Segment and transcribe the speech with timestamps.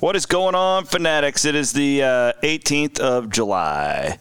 [0.00, 1.44] What is going on, fanatics?
[1.44, 4.16] It is the uh, 18th of July.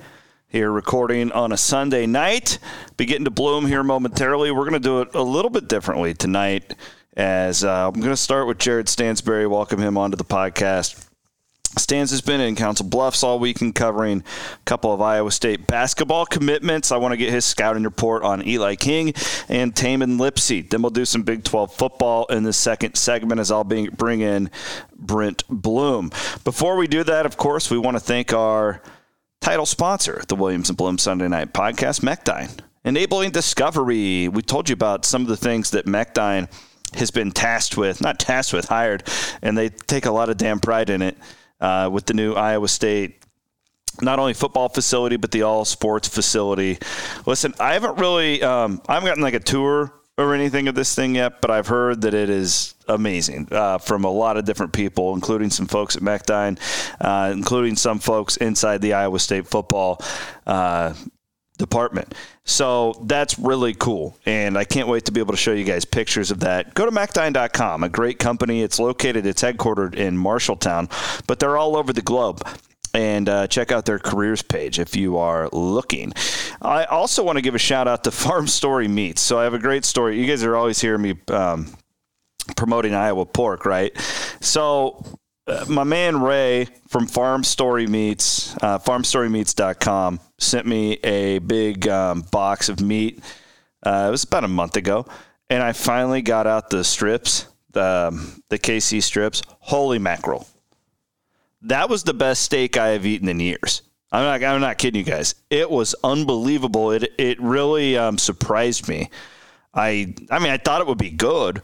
[0.48, 2.58] Here, recording on a Sunday night.
[2.98, 4.50] Be getting to Blum here momentarily.
[4.50, 6.74] We're going to do it a little bit differently tonight.
[7.16, 11.07] As uh, I'm going to start with Jared Stansbury, welcome him onto the podcast.
[11.76, 16.26] Stans has been in Council Bluffs all weekend covering a couple of Iowa State basketball
[16.26, 16.92] commitments.
[16.92, 19.14] I want to get his scouting report on Eli King
[19.48, 20.68] and Tamin Lipsey.
[20.68, 24.50] Then we'll do some Big 12 football in the second segment as I'll bring in
[24.96, 26.10] Brent Blum.
[26.44, 28.82] Before we do that, of course, we want to thank our
[29.42, 32.60] title sponsor, the Williams and Blum Sunday Night Podcast, Mechdyne.
[32.86, 34.30] Enabling discovery.
[34.30, 36.50] We told you about some of the things that Mechdyne
[36.94, 39.04] has been tasked with, not tasked with, hired,
[39.42, 41.18] and they take a lot of damn pride in it
[41.60, 43.24] uh, with the new Iowa State
[44.02, 46.78] not only football facility but the all sports facility.
[47.26, 50.96] Listen, I haven't really um, I haven't gotten like a tour or anything of this
[50.96, 54.74] thing yet, but I've heard that it is amazing uh, from a lot of different
[54.74, 56.60] people, including some folks at Mechdyne,
[57.00, 60.02] uh, including some folks inside the Iowa State football
[60.48, 60.94] uh,
[61.58, 62.14] department.
[62.44, 64.18] So that's really cool.
[64.26, 66.74] And I can't wait to be able to show you guys pictures of that.
[66.74, 68.62] Go to Mechdyne.com, a great company.
[68.62, 70.90] It's located, it's headquartered in Marshalltown,
[71.28, 72.42] but they're all over the globe.
[72.94, 76.14] And uh, check out their careers page if you are looking.
[76.62, 79.22] I also want to give a shout out to Farm Story Meats.
[79.22, 80.20] So I have a great story.
[80.20, 81.76] You guys are always hearing me um,
[82.56, 83.96] promoting Iowa pork, right?
[84.40, 85.04] So
[85.48, 92.22] uh, my man Ray from Farm Story Meats, uh, farmstorymeats.com, sent me a big um,
[92.32, 93.24] box of meat.
[93.84, 95.06] Uh, it was about a month ago,
[95.50, 99.42] and I finally got out the strips, the um, the KC strips.
[99.60, 100.48] Holy mackerel!
[101.62, 103.84] That was the best steak I have eaten in years.
[104.12, 104.44] I'm not.
[104.44, 105.36] I'm not kidding you guys.
[105.50, 106.92] It was unbelievable.
[106.92, 109.10] It it really um, surprised me.
[109.74, 111.62] I I mean I thought it would be good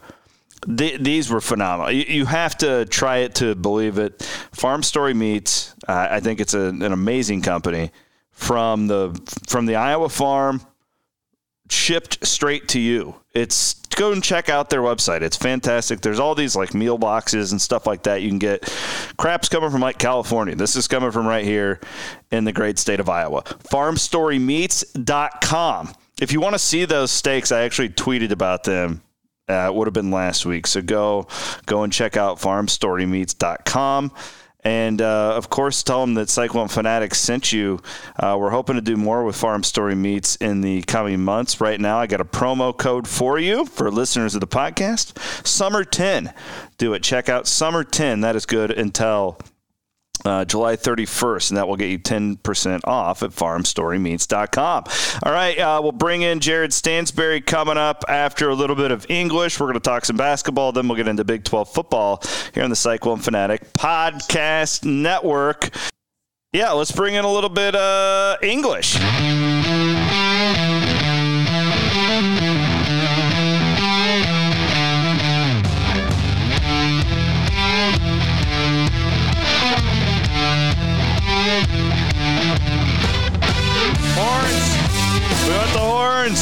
[0.66, 1.92] these were phenomenal.
[1.92, 4.22] You, you, have to try it to believe it.
[4.52, 7.90] Farm Story Meats, uh, I think it's a, an amazing company
[8.30, 10.60] from the from the Iowa farm,
[11.70, 13.14] shipped straight to you.
[13.32, 15.22] It's go and check out their website.
[15.22, 16.00] It's fantastic.
[16.00, 18.22] There's all these like meal boxes and stuff like that.
[18.22, 18.72] You can get
[19.16, 20.54] crap's coming from like California.
[20.54, 21.80] This is coming from right here
[22.30, 23.42] in the great state of Iowa.
[23.42, 25.94] Farmstorymeats.com.
[26.20, 29.02] If you want to see those steaks, I actually tweeted about them
[29.48, 30.66] uh, it would have been last week.
[30.66, 31.26] So go
[31.66, 34.12] go and check out farmstorymeats.com.
[34.66, 37.82] And uh, of course, tell them that Cyclone Fanatics sent you.
[38.18, 41.60] Uh, we're hoping to do more with Farm Story Meats in the coming months.
[41.60, 45.84] Right now, I got a promo code for you for listeners of the podcast Summer
[45.84, 46.32] 10.
[46.78, 47.02] Do it.
[47.02, 48.22] Check out Summer 10.
[48.22, 49.38] That is good until
[50.24, 54.84] uh, July 31st, and that will get you 10% off at farmstorymeats.com.
[55.22, 59.06] All right, uh, we'll bring in Jared Stansbury coming up after a little bit of
[59.10, 59.60] English.
[59.60, 62.22] We're going to talk some basketball, then we'll get into Big 12 football
[62.54, 65.70] here on the Cyclone Fanatic Podcast Network.
[66.52, 68.96] Yeah, let's bring in a little bit uh, English.
[85.44, 86.40] We want the horns!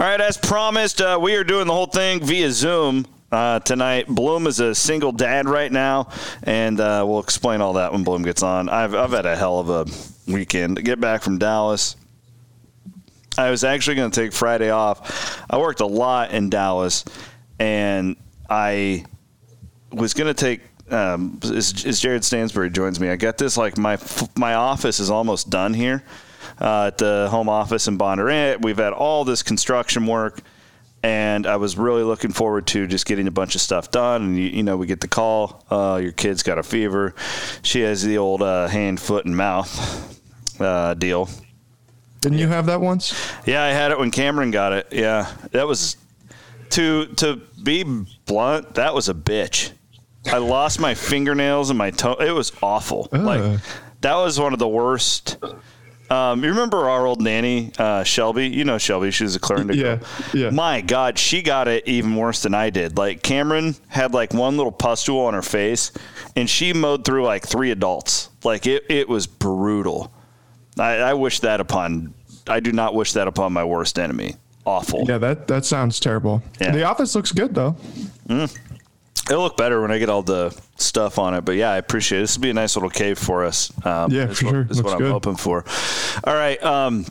[0.00, 3.06] All right, as promised, uh, we are doing the whole thing via Zoom.
[3.30, 4.06] Uh, tonight.
[4.06, 6.08] Blum is a single dad right now,
[6.44, 8.68] and uh, we'll explain all that when Blum gets on.
[8.68, 10.76] I've, I've had a hell of a weekend.
[10.76, 11.96] To get back from Dallas,
[13.36, 15.44] I was actually going to take Friday off.
[15.50, 17.04] I worked a lot in Dallas,
[17.58, 18.16] and
[18.48, 19.04] I
[19.92, 23.08] was going to take um, as, as, Jared Stansbury joins me.
[23.08, 23.98] I got this like my
[24.36, 26.04] my office is almost done here
[26.60, 28.62] uh, at the home office in Bondurant.
[28.62, 30.40] We've had all this construction work,
[31.02, 34.22] and I was really looking forward to just getting a bunch of stuff done.
[34.22, 37.14] And you, you know, we get the call, uh, your kid's got a fever.
[37.62, 41.28] She has the old uh, hand, foot, and mouth uh, deal.
[42.20, 43.14] Didn't you have that once?
[43.44, 44.88] Yeah, I had it when Cameron got it.
[44.90, 45.96] Yeah, that was
[46.70, 47.84] to to be
[48.24, 48.74] blunt.
[48.74, 49.72] That was a bitch.
[50.28, 52.14] I lost my fingernails and my toe.
[52.14, 53.08] It was awful.
[53.12, 53.60] Like
[54.00, 55.38] that was one of the worst
[56.08, 58.46] Um, you remember our old nanny, uh, Shelby?
[58.48, 59.10] You know Shelby.
[59.10, 60.08] She was a Clarendon Yeah, girl.
[60.34, 60.50] yeah.
[60.50, 62.96] My God, she got it even worse than I did.
[62.96, 65.90] Like Cameron had like one little pustule on her face,
[66.36, 68.30] and she mowed through like three adults.
[68.44, 70.12] Like it, it was brutal.
[70.78, 72.14] I, I wish that upon.
[72.46, 74.36] I do not wish that upon my worst enemy.
[74.64, 75.06] Awful.
[75.08, 76.40] Yeah, that that sounds terrible.
[76.60, 76.70] Yeah.
[76.70, 77.74] The office looks good though.
[79.30, 81.44] It'll look better when I get all the stuff on it.
[81.44, 82.22] But yeah, I appreciate it.
[82.22, 83.72] This will be a nice little cave for us.
[83.84, 84.60] Um, Yeah, for what, sure.
[84.70, 85.10] Is Looks what I'm good.
[85.12, 85.64] hoping for.
[86.24, 86.62] All right.
[86.62, 87.06] Um,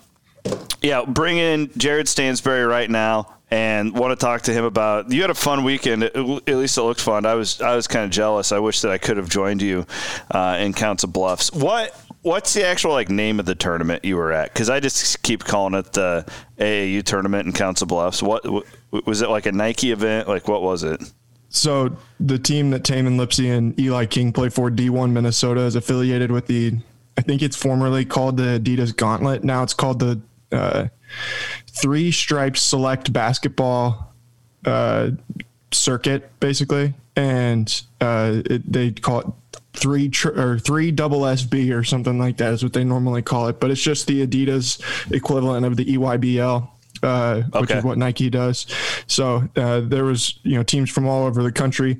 [0.81, 5.11] yeah, bring in Jared Stansbury right now, and want to talk to him about.
[5.11, 6.03] You had a fun weekend.
[6.03, 7.25] At at least it looked fun.
[7.25, 8.51] I was I was kind of jealous.
[8.51, 9.85] I wish that I could have joined you
[10.31, 11.51] uh, in Council Bluffs.
[11.51, 14.53] What What's the actual like name of the tournament you were at?
[14.53, 16.25] Because I just keep calling it the
[16.59, 18.21] AAU tournament in Council Bluffs.
[18.21, 18.43] What
[19.05, 20.27] was it like a Nike event?
[20.27, 21.01] Like what was it?
[21.49, 26.31] So the team that Tamin Lipsey and Eli King play for, D1 Minnesota, is affiliated
[26.31, 26.73] with the.
[27.17, 29.43] I think it's formerly called the Adidas Gauntlet.
[29.43, 30.19] Now it's called the
[30.51, 30.87] uh,
[31.67, 34.13] Three Stripes Select Basketball
[34.65, 35.11] uh,
[35.71, 39.27] Circuit, basically, and uh, it, they call it
[39.73, 43.47] three tr- or three double SB or something like that is what they normally call
[43.47, 43.59] it.
[43.59, 44.81] But it's just the Adidas
[45.13, 46.69] equivalent of the EYBL.
[47.05, 48.65] Uh, which is what Nike does.
[49.05, 51.99] So uh, there was, you know, teams from all over the country.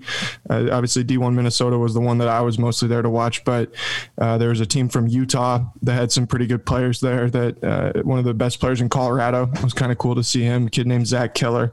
[0.49, 3.71] Uh, obviously, D1 Minnesota was the one that I was mostly there to watch, but
[4.17, 7.29] uh, there was a team from Utah that had some pretty good players there.
[7.29, 10.23] That uh, one of the best players in Colorado it was kind of cool to
[10.23, 10.67] see him.
[10.67, 11.71] A kid named Zach Keller.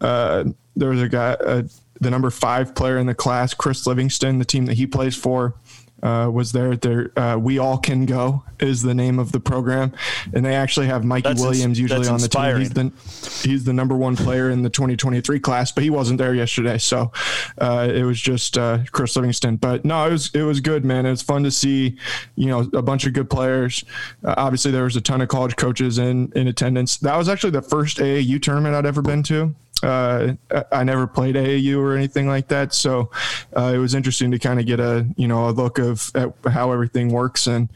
[0.00, 0.44] Uh,
[0.74, 4.66] there was a guy, the number five player in the class, Chris Livingston, the team
[4.66, 5.54] that he plays for
[6.02, 6.76] uh, was there.
[6.76, 9.92] There, uh, we all can go is the name of the program,
[10.32, 12.58] and they actually have Mikey That's ins- Williams usually that's on the team.
[12.58, 16.34] He's the he's the number one player in the 2023 class, but he wasn't there
[16.34, 17.12] yesterday, so
[17.58, 19.56] uh, it was just uh, Chris Livingston.
[19.56, 21.06] But no, it was it was good, man.
[21.06, 21.96] It was fun to see,
[22.34, 23.84] you know, a bunch of good players.
[24.24, 26.98] Uh, obviously, there was a ton of college coaches in in attendance.
[26.98, 29.54] That was actually the first AAU tournament I'd ever been to.
[29.82, 30.34] Uh,
[30.72, 33.10] I- never played AAU or anything like that, so
[33.56, 36.32] uh, it was interesting to kind of get a you know a look of at
[36.50, 37.68] how everything works, and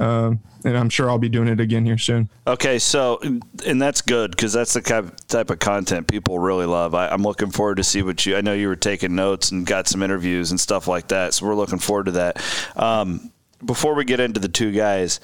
[0.00, 2.28] um, and I'm sure I'll be doing it again here soon.
[2.46, 3.20] Okay, so
[3.64, 6.94] and that's good because that's the type type of content people really love.
[6.94, 8.36] I, I'm looking forward to see what you.
[8.36, 11.46] I know you were taking notes and got some interviews and stuff like that, so
[11.46, 12.42] we're looking forward to that.
[12.76, 13.30] Um,
[13.64, 15.20] before we get into the two guys,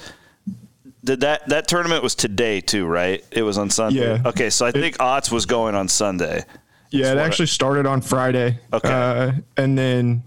[1.03, 3.23] did that that tournament was today too, right?
[3.31, 4.01] It was on Sunday.
[4.15, 4.21] Yeah.
[4.29, 6.43] Okay, so I think Otts was going on Sunday.
[6.91, 8.59] Yeah, it I- actually started on Friday.
[8.73, 8.89] Okay.
[8.91, 10.23] Uh, and then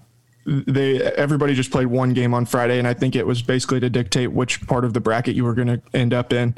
[0.47, 3.88] they everybody just played one game on Friday, and I think it was basically to
[3.91, 6.55] dictate which part of the bracket you were going to end up in.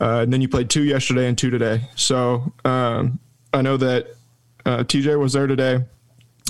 [0.00, 1.82] Uh, and then you played two yesterday and two today.
[1.96, 3.18] So um,
[3.54, 4.08] I know that
[4.66, 5.84] uh, TJ was there today.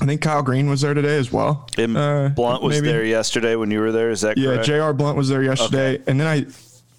[0.03, 1.69] I think Kyle Green was there today as well.
[1.77, 2.89] And Uh, Blunt was maybe.
[2.91, 4.11] there yesterday when you were there.
[4.11, 4.69] Is that Yeah, correct?
[4.69, 4.93] Yeah, J.R.
[4.95, 6.03] Blunt was there yesterday, Okay.
[6.07, 6.47] and then I,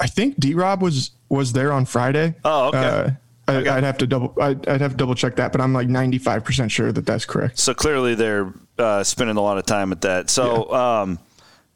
[0.01, 0.53] I think D.
[0.55, 2.35] Rob was was there on Friday.
[2.43, 2.77] Oh, okay.
[2.77, 3.17] Uh, I,
[3.49, 3.69] Okay.
[3.69, 4.33] I'd have to double.
[4.41, 7.25] I'd, I'd have to double check that, but I'm like 95 percent sure that that's
[7.25, 7.59] correct.
[7.59, 10.29] So clearly they're uh, spending a lot of time at that.
[10.29, 11.01] So yeah.
[11.01, 11.19] Um,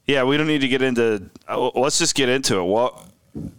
[0.07, 1.29] yeah, we don't need to get into.
[1.49, 2.63] Uh, let's just get into it.
[2.65, 3.05] Well,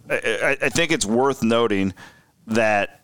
[0.09, 1.93] I, I- think it's worth noting
[2.47, 3.01] that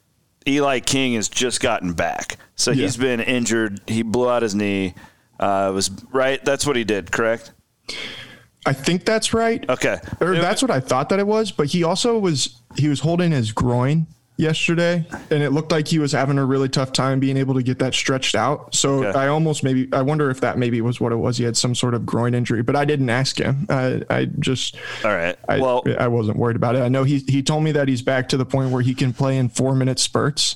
[0.47, 2.37] Eli King has just gotten back.
[2.55, 2.83] So Yeah.
[2.83, 3.81] he's been injured.
[3.87, 4.95] He blew out his knee.
[5.39, 6.43] Uh, was right.
[6.43, 7.11] That's what he did.
[7.11, 7.51] Correct.
[8.65, 9.67] I think that's right.
[9.69, 9.97] Okay.
[10.21, 13.31] Or that's what I thought that it was, but he also was he was holding
[13.31, 17.37] his groin yesterday and it looked like he was having a really tough time being
[17.37, 18.73] able to get that stretched out.
[18.73, 19.17] So Okay.
[19.19, 21.37] I almost maybe I wonder if that maybe was what it was.
[21.37, 23.67] He had some sort of groin injury, but I didn't ask him.
[23.69, 25.37] I I just All right.
[25.47, 26.81] I, well, I wasn't worried about it.
[26.81, 29.13] I know he he told me that he's back to the point where he can
[29.13, 30.55] play in 4 minute spurts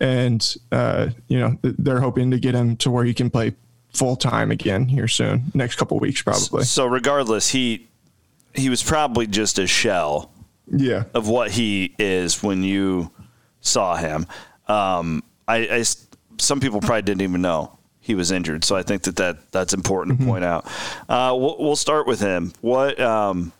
[0.00, 3.54] and uh you know they're hoping to get him to where he can play
[3.92, 5.44] full time again here soon.
[5.54, 6.64] Next couple weeks probably.
[6.64, 7.88] so regardless, he
[8.54, 10.30] he was probably just a shell
[10.70, 11.04] Yeah.
[11.14, 13.10] of what he is when you
[13.60, 14.26] saw him.
[14.68, 15.84] Um, I, I
[16.38, 19.74] some people probably didn't even know he was injured, so I think that, that that's
[19.74, 20.66] important to point out.
[21.08, 22.52] Uh, we'll, we'll start with him.
[22.60, 23.52] What um,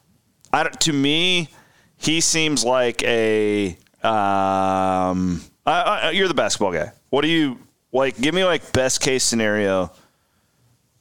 [0.53, 1.49] I to me,
[1.97, 3.77] he seems like a.
[4.03, 6.93] Um, I, I, you're the basketball guy.
[7.11, 7.59] What do you
[7.93, 8.21] like?
[8.21, 9.93] Give me like best case scenario.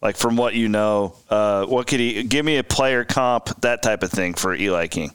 [0.01, 3.83] Like from what you know, uh, what could he give me a player comp, that
[3.83, 5.13] type of thing for Eli King?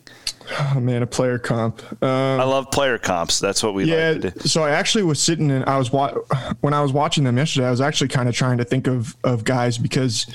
[0.61, 1.83] Oh man, a player comp.
[2.03, 3.41] Um, I love player comps.
[3.41, 4.11] That's what we yeah.
[4.11, 4.41] like to do.
[4.49, 6.15] So I actually was sitting and I was wa-
[6.61, 7.67] when I was watching them yesterday.
[7.67, 10.27] I was actually kind of trying to think of of guys because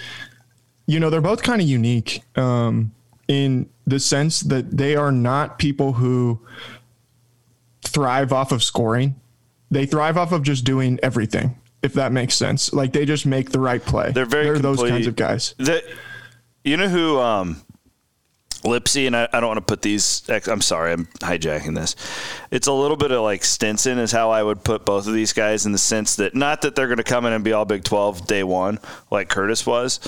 [0.85, 2.91] you know they're both kind of unique um,
[3.29, 6.39] in the sense that they are not people who
[7.85, 9.15] thrive off of scoring.
[9.69, 11.57] They thrive off of just doing everything.
[11.83, 14.11] If that makes sense, like they just make the right play.
[14.11, 15.55] They're very they're those kinds of guys.
[15.57, 15.83] That
[16.63, 17.63] you know who um,
[18.63, 20.29] Lipsey, and I, I don't want to put these.
[20.29, 21.95] I'm sorry, I'm hijacking this.
[22.51, 25.33] It's a little bit of like Stinson is how I would put both of these
[25.33, 27.65] guys in the sense that not that they're going to come in and be all
[27.65, 29.99] Big 12 day one like Curtis was.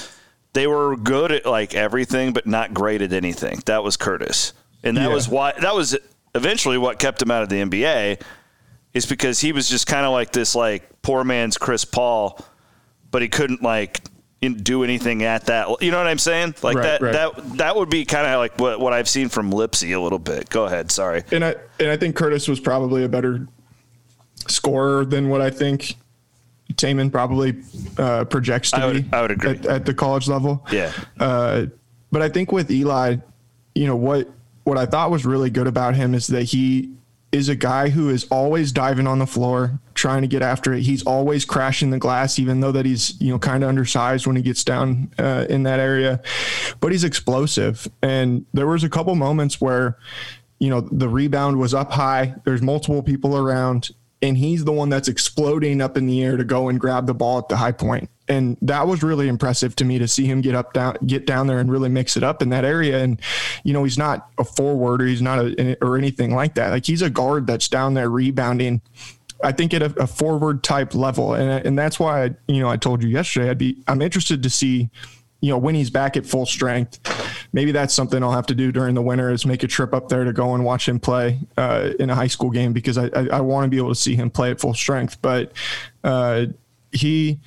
[0.53, 3.63] They were good at like everything, but not great at anything.
[3.65, 4.53] That was Curtis,
[4.84, 5.13] and that yeah.
[5.13, 5.98] was why that was
[6.36, 8.22] eventually what kept him out of the NBA.
[8.94, 12.40] Is because he was just kind of like this like poor man's Chris Paul,
[13.10, 14.02] but he couldn't like
[14.50, 15.82] do anything at that.
[15.82, 16.56] You know what I'm saying?
[16.62, 17.14] Like right, that right.
[17.14, 20.20] that that would be kind of like what, what I've seen from Lipsey a little
[20.20, 20.50] bit.
[20.50, 21.24] Go ahead, sorry.
[21.32, 23.48] And I and I think Curtis was probably a better
[24.48, 25.96] scorer than what I think
[26.76, 27.62] Tamin probably
[27.98, 29.16] uh, projects to I would, be.
[29.16, 30.66] I would agree at, at the college level.
[30.72, 30.92] Yeah.
[31.20, 31.68] Uh,
[32.12, 33.18] but I think with Eli,
[33.76, 34.30] you know what
[34.64, 36.92] what I thought was really good about him is that he
[37.34, 40.84] is a guy who is always diving on the floor, trying to get after it.
[40.84, 44.36] He's always crashing the glass, even though that he's you know kind of undersized when
[44.36, 46.22] he gets down uh, in that area.
[46.80, 49.98] But he's explosive, and there was a couple moments where
[50.60, 52.36] you know the rebound was up high.
[52.46, 53.90] There's multiple people around,
[54.22, 57.16] and he's the one that's exploding up in the air to go and grab the
[57.16, 60.42] ball at the high point and that was really impressive to me to see him
[60.42, 63.04] get up down get down there and really mix it up in that area.
[63.04, 63.22] And
[63.63, 66.72] you know he's not a forward or he's not a or anything like that.
[66.72, 68.82] Like he's a guard that's down there rebounding
[69.44, 71.36] I think at a, a forward type level.
[71.36, 74.42] And and that's why I, you know I told you yesterday I'd be I'm interested
[74.44, 74.90] to see
[75.42, 77.00] you know when he's back at full strength.
[77.54, 80.10] Maybe that's something I'll have to do during the winter is make a trip up
[80.10, 83.12] there to go and watch him play uh, in a high school game because I,
[83.13, 85.22] I, I want to be able to see him play at full strength.
[85.22, 85.52] But
[86.04, 86.48] uh,
[86.94, 87.40] he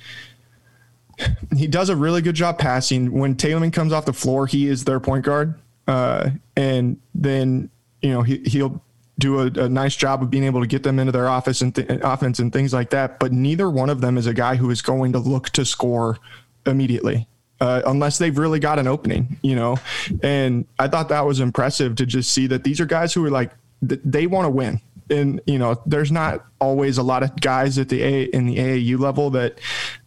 [1.55, 3.11] he does a really good job passing.
[3.11, 5.55] When Tamin comes off the floor, he is their point guard.
[5.87, 7.69] Uh, and then,
[8.01, 8.81] you know, he, he'll
[9.19, 11.73] do a, a, nice job of being able to get them into their office and
[11.73, 13.19] th- offense and things like that.
[13.19, 16.19] But neither one of them is a guy who is going to look to score
[16.65, 17.27] immediately.
[17.59, 19.77] Uh, unless they've really got an opening, you know,
[20.21, 23.31] and I thought that was impressive to just see that these are guys who are
[23.31, 24.79] like they want to win
[25.09, 28.57] and you know, there's not always a lot of guys at the A in the
[28.57, 29.59] AAU level that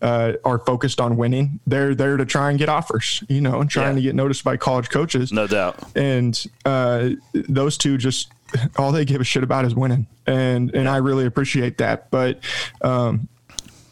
[0.02, 1.60] uh, are focused on winning.
[1.66, 3.94] They're there to try and get offers, you know, and trying yeah.
[3.94, 5.32] to get noticed by college coaches.
[5.32, 5.78] No doubt.
[5.96, 8.32] And uh, those two just
[8.76, 12.10] all they give a shit about is winning, and and I really appreciate that.
[12.10, 12.40] But
[12.82, 13.28] um,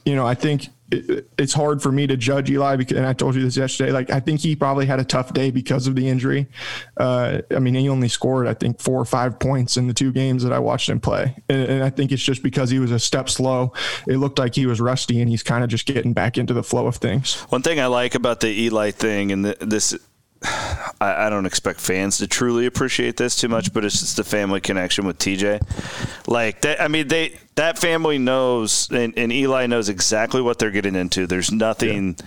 [0.05, 3.12] you know, I think it, it's hard for me to judge Eli because, and I
[3.12, 3.92] told you this yesterday.
[3.92, 6.49] Like, I think he probably had a tough day because of the injury.
[6.97, 10.12] Uh, I mean, he only scored, I think, four or five points in the two
[10.12, 12.90] games that I watched him play, and, and I think it's just because he was
[12.90, 13.73] a step slow.
[14.07, 16.62] It looked like he was rusty, and he's kind of just getting back into the
[16.62, 17.35] flow of things.
[17.50, 19.99] One thing I like about the Eli thing, and the, this
[20.42, 24.25] I, I, don't expect fans to truly appreciate this too much, but it's just the
[24.25, 25.61] family connection with TJ.
[26.28, 30.71] Like that, I mean, they that family knows, and, and Eli knows exactly what they're
[30.71, 31.26] getting into.
[31.26, 32.26] There's nothing yeah.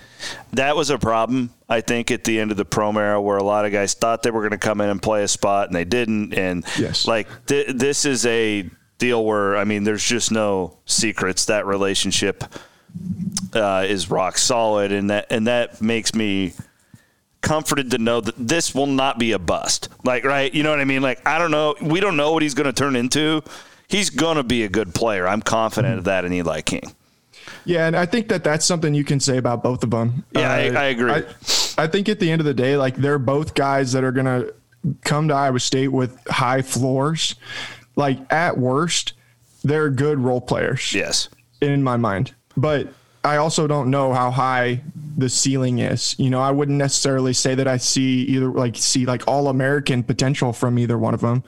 [0.52, 1.54] that was a problem.
[1.70, 4.22] I think at the end of the Prohm era, where a lot of guys thought
[4.22, 7.06] they were going to come in and play a spot and they didn't, and yes.
[7.06, 11.46] like th- this is a deal where I mean, there's just no secrets.
[11.46, 12.44] That relationship
[13.54, 16.52] uh, is rock solid, and that and that makes me
[17.42, 19.88] comforted to know that this will not be a bust.
[20.04, 20.52] Like, right?
[20.52, 21.02] You know what I mean?
[21.02, 21.74] Like, I don't know.
[21.82, 23.42] We don't know what he's going to turn into.
[23.88, 25.28] He's going to be a good player.
[25.28, 26.94] I'm confident of that in Eli King.
[27.64, 30.24] Yeah, and I think that that's something you can say about both of them.
[30.32, 31.12] Yeah, uh, I, I, agree.
[31.12, 31.24] I,
[31.78, 34.26] I think at the end of the day, like they're both guys that are going
[34.26, 34.54] to
[35.04, 37.34] come to Iowa State with high floors.
[37.94, 39.12] Like at worst,
[39.62, 40.92] they're good role players.
[40.92, 41.28] Yes,
[41.60, 42.88] in my mind, but
[43.24, 44.82] I also don't know how high
[45.16, 46.16] the ceiling is.
[46.18, 50.02] You know, I wouldn't necessarily say that I see either like see like all American
[50.02, 51.44] potential from either one of them,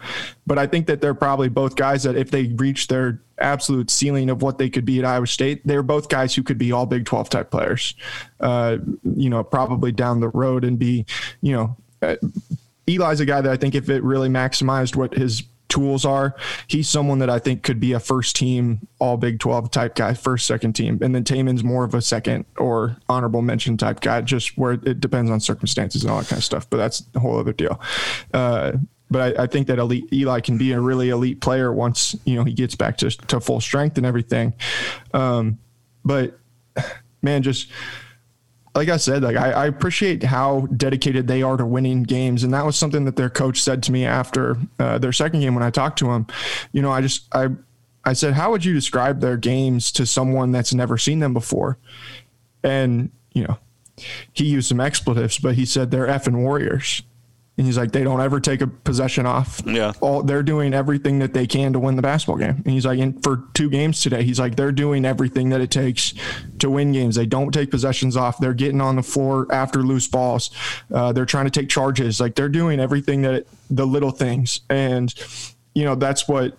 [0.47, 4.31] but I think that they're probably both guys that if they reach their absolute ceiling
[4.31, 6.87] of what they could be at Iowa State, they're both guys who could be all
[6.87, 7.95] Big 12 type players.
[8.39, 11.05] Uh, you know, probably down the road and be,
[11.41, 12.17] you know, uh,
[12.87, 15.43] Eli's a guy that I think if it really maximized what his
[15.75, 16.37] tools are.
[16.69, 20.15] He's someone that I think could be a first team all Big 12 type guy,
[20.15, 21.01] first, second team.
[21.03, 25.01] And then Tamin's more of a second or honorable mention type guy, just where it
[25.01, 26.71] depends on circumstances and all that kind of stuff.
[26.71, 27.81] But that's a whole other deal.
[28.33, 28.73] Uh,
[29.11, 32.37] but I, I, think that elite Eli can be a really elite player once you
[32.37, 34.55] know he gets back to, to full strength and everything.
[35.13, 35.59] Um,
[36.05, 36.39] but
[37.23, 37.69] man, just
[38.75, 42.53] like I said, like I, I, appreciate how dedicated they are to winning games, and
[42.53, 45.63] that was something that their coach said to me after uh, their second game when
[45.63, 46.27] I talked to him.
[46.73, 47.51] You know, I just I
[48.05, 51.79] I said, how would you describe their games to someone that's never seen them before?
[52.65, 53.59] And you know,
[54.33, 57.03] he used some expletives, but he said they're effing warriors.
[57.57, 59.63] And he's like, they don't ever take a possession off.
[59.65, 59.93] Yeah.
[60.01, 62.57] All they're doing everything that they can to win the basketball game.
[62.65, 65.71] And he's like, and for two games today, he's like, they're doing everything that it
[65.71, 66.15] takes
[66.59, 67.15] to win games.
[67.15, 68.39] They don't take possessions off.
[68.39, 70.51] They're getting on the floor after loose balls.
[70.93, 72.19] Uh, they're trying to take charges.
[72.19, 74.63] Like they're doing everything that it, the little things.
[74.69, 75.15] And,
[75.75, 76.59] you know, that's what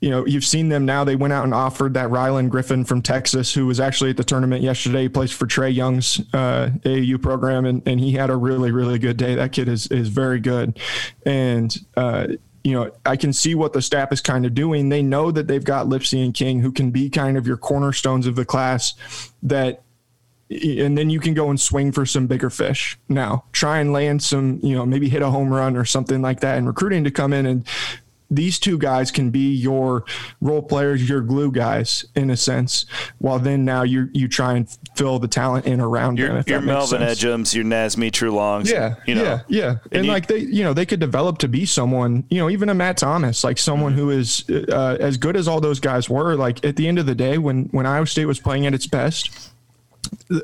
[0.00, 1.04] you know, you've seen them now.
[1.04, 4.24] They went out and offered that Rylan Griffin from Texas, who was actually at the
[4.24, 5.02] tournament yesterday.
[5.02, 8.98] He plays for Trae Young's uh, AAU program, and, and he had a really, really
[8.98, 9.34] good day.
[9.34, 10.78] That kid is is very good,
[11.26, 12.28] and uh,
[12.62, 14.88] you know, I can see what the staff is kind of doing.
[14.88, 18.26] They know that they've got Lipsey and King, who can be kind of your cornerstones
[18.26, 18.94] of the class.
[19.42, 19.82] That
[20.50, 24.22] and then you can go and swing for some bigger fish now try and land
[24.22, 27.10] some you know maybe hit a home run or something like that and recruiting to
[27.10, 27.66] come in and
[28.30, 30.04] these two guys can be your
[30.40, 32.84] role players, your glue guys in a sense.
[33.18, 36.44] While then now you you try and fill the talent in around your, them.
[36.46, 38.70] Your Melvin Ejim's, your Naz Mitrou-Longs.
[38.70, 39.22] Yeah, you know.
[39.22, 39.68] yeah, yeah.
[39.68, 42.24] And, and you, like they, you know, they could develop to be someone.
[42.28, 44.00] You know, even a Matt Thomas, like someone mm-hmm.
[44.00, 46.36] who is uh, as good as all those guys were.
[46.36, 48.86] Like at the end of the day, when when Iowa State was playing at its
[48.86, 49.52] best,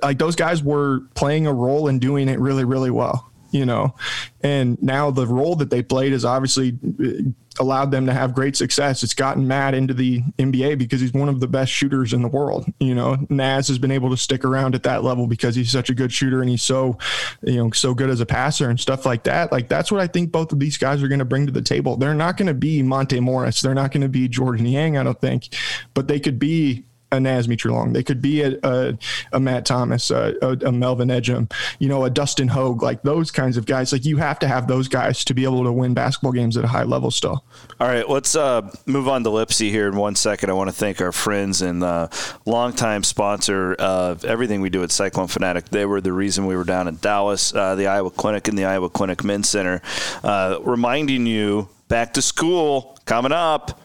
[0.02, 3.94] like those guys were playing a role and doing it really, really well you know.
[4.42, 7.30] And now the role that they played has obviously uh,
[7.60, 9.04] allowed them to have great success.
[9.04, 12.28] It's gotten Matt into the NBA because he's one of the best shooters in the
[12.28, 12.66] world.
[12.80, 15.88] You know, Naz has been able to stick around at that level because he's such
[15.88, 16.98] a good shooter and he's so,
[17.42, 19.52] you know, so good as a passer and stuff like that.
[19.52, 21.62] Like that's what I think both of these guys are going to bring to the
[21.62, 21.96] table.
[21.96, 23.62] They're not going to be Monte Morris.
[23.62, 25.54] They're not going to be Georges Niang, I don't think,
[25.94, 27.92] but they could be a Naz Mitrou-Long.
[27.92, 28.98] They could be a, a,
[29.32, 33.56] a Matt Thomas, a, a, Melvin Ejim, you know, a Dustin Hogue, like those kinds
[33.56, 33.92] of guys.
[33.92, 36.64] Like you have to have those guys to be able to win basketball games at
[36.64, 37.44] a high level still.
[37.80, 40.50] All right, let's uh, move on to Lipsey here in one second.
[40.50, 42.08] I want to thank our friends and uh,
[42.46, 45.68] longtime sponsor of everything we do at Cyclone Fanatic.
[45.68, 48.64] They were the reason we were down in Dallas, uh, the Iowa Clinic and the
[48.64, 49.82] Iowa Clinic Men's Center,
[50.22, 53.80] uh, reminding you back to school coming up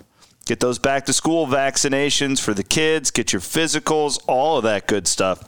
[0.49, 4.87] Get those back to school vaccinations for the kids, get your physicals, all of that
[4.87, 5.43] good stuff.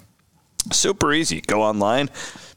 [0.71, 1.41] Super easy.
[1.41, 2.11] Go online,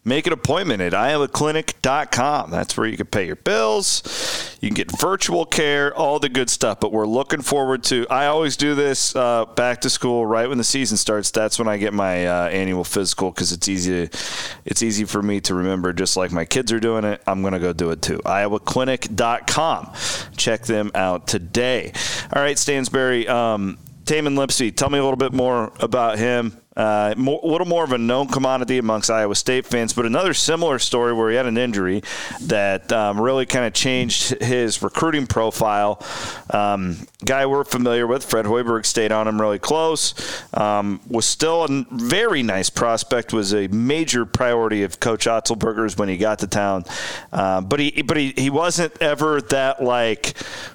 [0.05, 2.51] make an appointment at iowaclinic.com.
[2.51, 4.57] That's where you can pay your bills.
[4.61, 6.81] You can get virtual care, all the good stuff.
[6.81, 8.07] But we're looking forward to.
[8.09, 11.31] I always do this uh, back to school right when the season starts.
[11.31, 14.07] That's when I get my uh, annual physical because it's easy.
[14.07, 14.19] To,
[14.65, 15.93] it's easy for me to remember.
[15.93, 18.19] Just like my kids are doing it, I'm going to go do it too.
[18.19, 19.93] iowaclinic.com.
[20.37, 21.93] Check them out today.
[22.33, 23.27] All right, Stansbury.
[23.29, 26.61] Um, Tamin Lipsey, tell me a little bit more about him.
[26.77, 30.35] Uh, more, a little more of a known commodity amongst Iowa State fans, but another
[30.35, 32.03] similar story where he had an injury
[32.43, 36.05] that um, really kind of changed his recruiting profile.
[36.51, 40.15] Um, guy we're familiar with, Fred Hoiberg, stayed on him really close.
[40.55, 43.33] Um, was still a very nice prospect.
[43.33, 46.85] Was a major priority of Coach Otzelberger's when he got to town,
[47.33, 50.35] uh, but he but he, he wasn't ever that like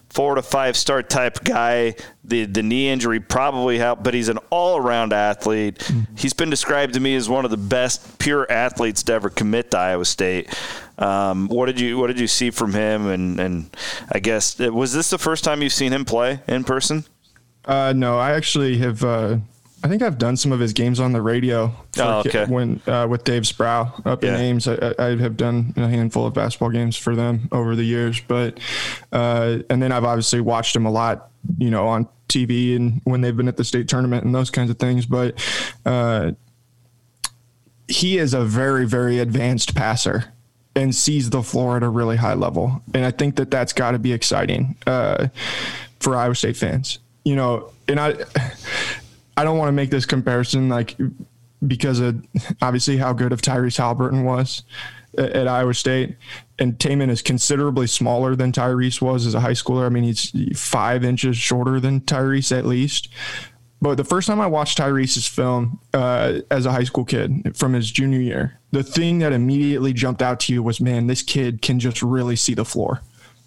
[0.09, 1.95] four to five star type guy.
[2.23, 5.79] The the knee injury probably helped, but he's an all around athlete.
[5.79, 6.15] Mm-hmm.
[6.15, 9.71] He's been described to me as one of the best pure athletes to ever commit
[9.71, 10.49] to Iowa State.
[10.97, 13.07] Um, what did you what did you see from him?
[13.07, 13.77] And and
[14.11, 17.05] I guess was this the first time you've seen him play in person?
[17.65, 19.03] Uh, no, I actually have.
[19.03, 19.37] Uh
[19.81, 21.73] I think I've done some of his games on the radio.
[21.97, 22.45] Oh, okay.
[22.45, 24.35] When uh, with Dave Sproul up yeah.
[24.35, 27.83] in Ames, I, I, have done a handful of basketball games for them over the
[27.83, 28.19] years.
[28.19, 28.59] But
[29.13, 33.21] uh, and then I've obviously watched him a lot, you know, on TV and when
[33.21, 35.05] they've been at the state tournament and those kinds of things.
[35.05, 35.41] But
[35.85, 36.31] uh,
[37.87, 40.33] he is a very very advanced passer
[40.75, 43.91] and sees the floor at a really high level, and I think that that's got
[43.91, 45.29] to be exciting uh,
[45.99, 46.99] for Iowa State fans.
[47.23, 48.15] You know, and I.
[49.39, 50.97] I don't want to make this comparison like
[51.65, 52.21] because of
[52.61, 54.63] obviously how good of Tyrese Haliburton was
[55.17, 56.17] at, at Iowa State.
[56.59, 59.85] And Tamin is considerably smaller than Tyrese was as a high schooler.
[59.85, 63.07] I mean, he's five inches shorter than Tyrese at least.
[63.81, 67.71] But the first time I watched Tyrese's film uh, as a high school kid from
[67.71, 71.61] his junior year, the thing that immediately jumped out to you was, man, this kid
[71.61, 73.01] can just really see the floor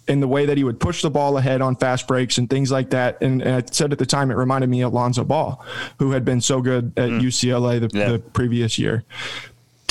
[0.07, 2.71] in the way that he would push the ball ahead on fast breaks and things
[2.71, 3.21] like that.
[3.21, 5.63] And, and I said at the time, it reminded me of Lonzo Ball,
[5.99, 7.21] who had been so good at mm.
[7.21, 8.11] UCLA the, yeah.
[8.11, 9.03] the previous year.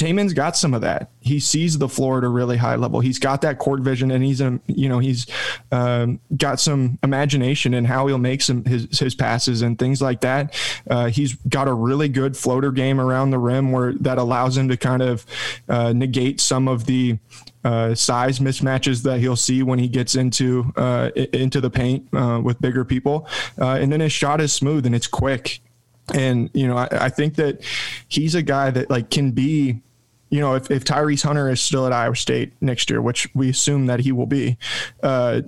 [0.02, 1.10] Tamin's got some of that.
[1.20, 2.98] He sees the floor at a really high level.
[2.98, 5.26] He's got that court vision, and he's a, um, you know he's
[5.70, 10.22] um, got some imagination in how he'll make some his his passes and things like
[10.22, 10.58] that.
[10.90, 14.68] Uh, he's got a really good floater game around the rim where that allows him
[14.70, 15.24] to kind of
[15.68, 17.18] uh, negate some of the
[17.64, 22.40] uh, size mismatches that he'll see when he gets into uh, into the paint uh,
[22.42, 23.26] with bigger people.
[23.60, 25.60] Uh, and then his shot is smooth and it's quick.
[26.12, 27.62] And you know, I, I, think that
[28.08, 29.80] he's a guy that like can be
[30.32, 33.50] you know, if, if Tyrese Hunter is still at Iowa State next year, which we
[33.50, 34.56] assume that he will be,
[35.02, 35.42] uh,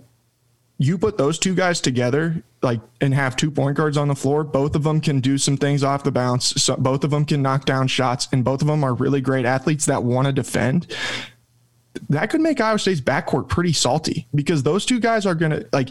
[0.77, 4.44] you put those two guys together, like, and have two point guards on the floor.
[4.44, 6.62] Both of them can do some things off the bounce.
[6.62, 9.46] So both of them can knock down shots, and both of them are really great
[9.46, 10.94] athletes that want to defend.
[12.09, 15.69] That could make Iowa State's backcourt pretty salty because those two guys are going to
[15.73, 15.91] like.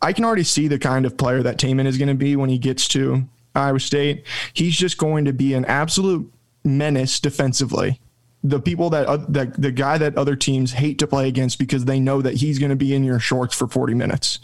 [0.00, 2.48] I can already see the kind of player that Tamin is going to be when
[2.48, 3.24] he gets to
[3.54, 4.24] Iowa State.
[4.52, 6.32] He's just going to be an absolute
[6.64, 8.00] menace defensively
[8.44, 11.84] the people that uh, the, the guy that other teams hate to play against because
[11.86, 14.38] they know that he's going to be in your shorts for 40 minutes.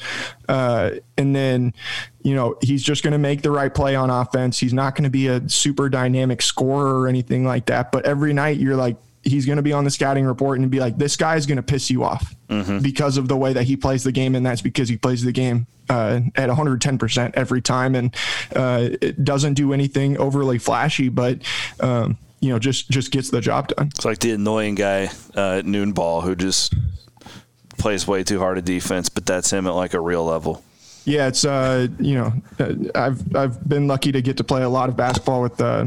[0.48, 1.72] Uh, and then,
[2.22, 4.58] you know, he's just going to make the right play on offense.
[4.58, 7.92] He's not going to be a super dynamic scorer or anything like that.
[7.92, 10.80] But every night you're like, he's going to be on the scouting report and be
[10.80, 12.78] like, this guy is going to piss you off mm-hmm.
[12.78, 14.34] because of the way that he plays the game.
[14.34, 18.14] And that's because he plays the game uh, at 110% every time and
[18.54, 21.40] uh, it doesn't do anything overly flashy, but
[21.80, 23.88] um, you know just just gets the job done.
[23.94, 26.74] It's like the annoying guy uh, at noon ball who just
[27.78, 30.62] plays way too hard a defense, but that's him at like a real level.
[31.06, 34.68] Yeah, it's uh, you know, uh, I've I've been lucky to get to play a
[34.68, 35.86] lot of basketball with uh,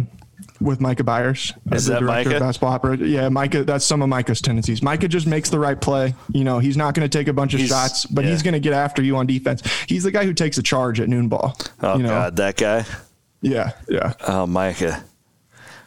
[0.59, 2.35] with Micah Byers, Is the that director Micah?
[2.37, 3.05] of basketball operator.
[3.05, 3.63] Yeah, Micah.
[3.63, 4.81] That's some of Micah's tendencies.
[4.81, 6.15] Micah just makes the right play.
[6.33, 8.31] You know, he's not going to take a bunch of he's, shots, but yeah.
[8.31, 9.61] he's going to get after you on defense.
[9.87, 11.57] He's the guy who takes a charge at noon ball.
[11.81, 12.09] Oh you know?
[12.09, 12.85] God, that guy.
[13.41, 14.13] Yeah, yeah.
[14.27, 15.03] Oh, Micah.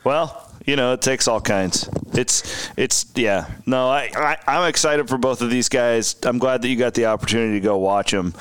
[0.05, 1.89] Well, you know, it takes all kinds.
[2.13, 3.47] It's it's yeah.
[3.67, 6.17] No, I, I am excited for both of these guys.
[6.23, 8.35] I'm glad that you got the opportunity to go watch them,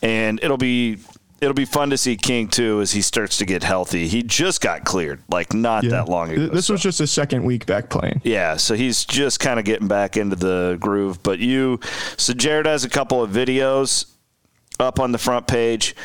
[0.00, 0.98] and it'll be
[1.42, 4.06] it'll be fun to see King too as he starts to get healthy.
[4.06, 5.90] He just got cleared like not yeah.
[5.90, 6.46] that long ago.
[6.46, 6.74] This so.
[6.74, 8.22] was just his second week back playing.
[8.24, 11.22] Yeah, so he's just kind of getting back into the groove.
[11.22, 11.80] But you,
[12.16, 14.06] so Jared has a couple of videos
[14.78, 15.96] up on the front page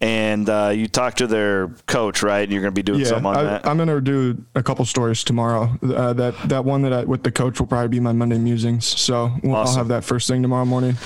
[0.00, 2.42] and uh, you talked to their coach, right?
[2.42, 3.66] And you're going to be doing yeah, something on I, that.
[3.66, 5.76] I'm going to do a couple stories tomorrow.
[5.82, 8.86] Uh, that that one that I, with the coach will probably be my Monday musings.
[8.86, 9.72] So we'll, awesome.
[9.72, 10.96] I'll have that first thing tomorrow morning.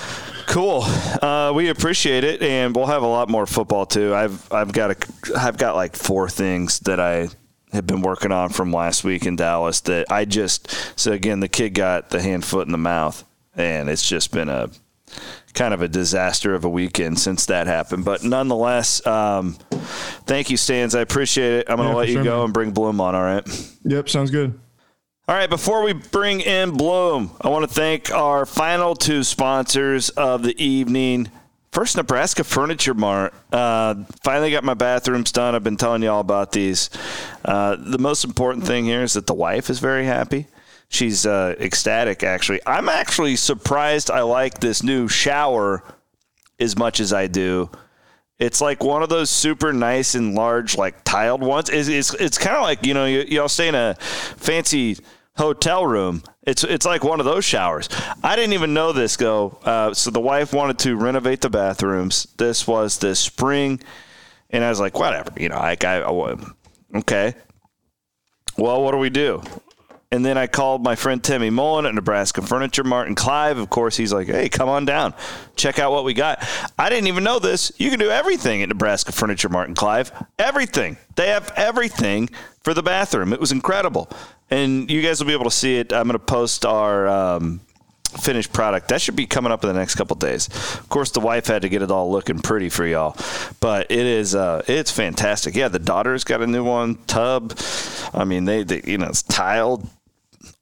[0.53, 0.83] Cool.
[0.83, 4.15] Uh, we appreciate it, and we'll have a lot more football too.
[4.15, 4.97] I've I've got a
[5.35, 7.31] I've got like four things that I
[7.73, 10.69] have been working on from last week in Dallas that I just
[11.01, 13.25] so again the kid got the hand, foot, in the mouth,
[13.57, 14.69] and it's just been a
[15.55, 18.05] kind of a disaster of a weekend since that happened.
[18.05, 19.55] But nonetheless, um,
[20.27, 20.95] thank you, Stans.
[20.95, 21.71] I appreciate it.
[21.71, 22.45] I'm going to yeah, let you sure, go man.
[22.45, 23.15] and bring Blum on.
[23.15, 23.77] All right.
[23.85, 24.11] Yep.
[24.11, 24.61] Sounds good.
[25.29, 30.11] All right, before we bring in Blum, I want to thank our final two sponsors
[30.11, 31.31] of the evening.
[31.71, 33.33] First, Nebraska Furniture Mart.
[33.53, 35.55] Uh, finally got my bathrooms done.
[35.55, 36.91] I've been telling you all about these.
[37.45, 40.47] Uh, the most important thing here is that the wife is very happy
[40.93, 42.23] she's uh, ecstatic.
[42.23, 44.11] Actually, I'm actually surprised.
[44.11, 45.83] I like this new shower
[46.61, 47.71] as much as I do.
[48.38, 51.68] It's like one of those super nice and large, like tiled ones.
[51.68, 54.97] It's it's, it's kind of like you know you, y'all stay in a fancy
[55.37, 56.23] hotel room.
[56.42, 57.88] It's it's like one of those showers.
[58.23, 59.59] I didn't even know this though.
[59.62, 62.27] Uh, so the wife wanted to renovate the bathrooms.
[62.37, 63.81] This was this spring,
[64.51, 66.37] and I was like, whatever, you know, like I, I
[66.97, 67.35] okay.
[68.59, 69.42] Well, what do we do?
[70.12, 73.57] And then I called my friend Timmy Mullen at Nebraska Furniture Mart in Clive.
[73.57, 75.14] Of course, he's like, hey, come on down.
[75.57, 76.46] Check out what we got.
[76.79, 77.72] I didn't even know this.
[77.79, 80.12] You can do everything at Nebraska Furniture Mart in Clive.
[80.38, 80.98] Everything.
[81.16, 82.29] They have everything
[82.61, 83.33] for the bathroom.
[83.33, 84.11] It was incredible.
[84.51, 85.94] And you guys will be able to see it.
[85.94, 87.09] I'm going to post our.
[87.09, 87.62] Um,
[88.20, 88.88] finished product.
[88.88, 90.48] That should be coming up in the next couple days.
[90.48, 93.16] Of course, the wife had to get it all looking pretty for y'all,
[93.61, 95.55] but it is uh, it's fantastic.
[95.55, 97.59] Yeah, the daughter's got a new one tub.
[98.12, 99.88] I mean, they, they you know it's tiled,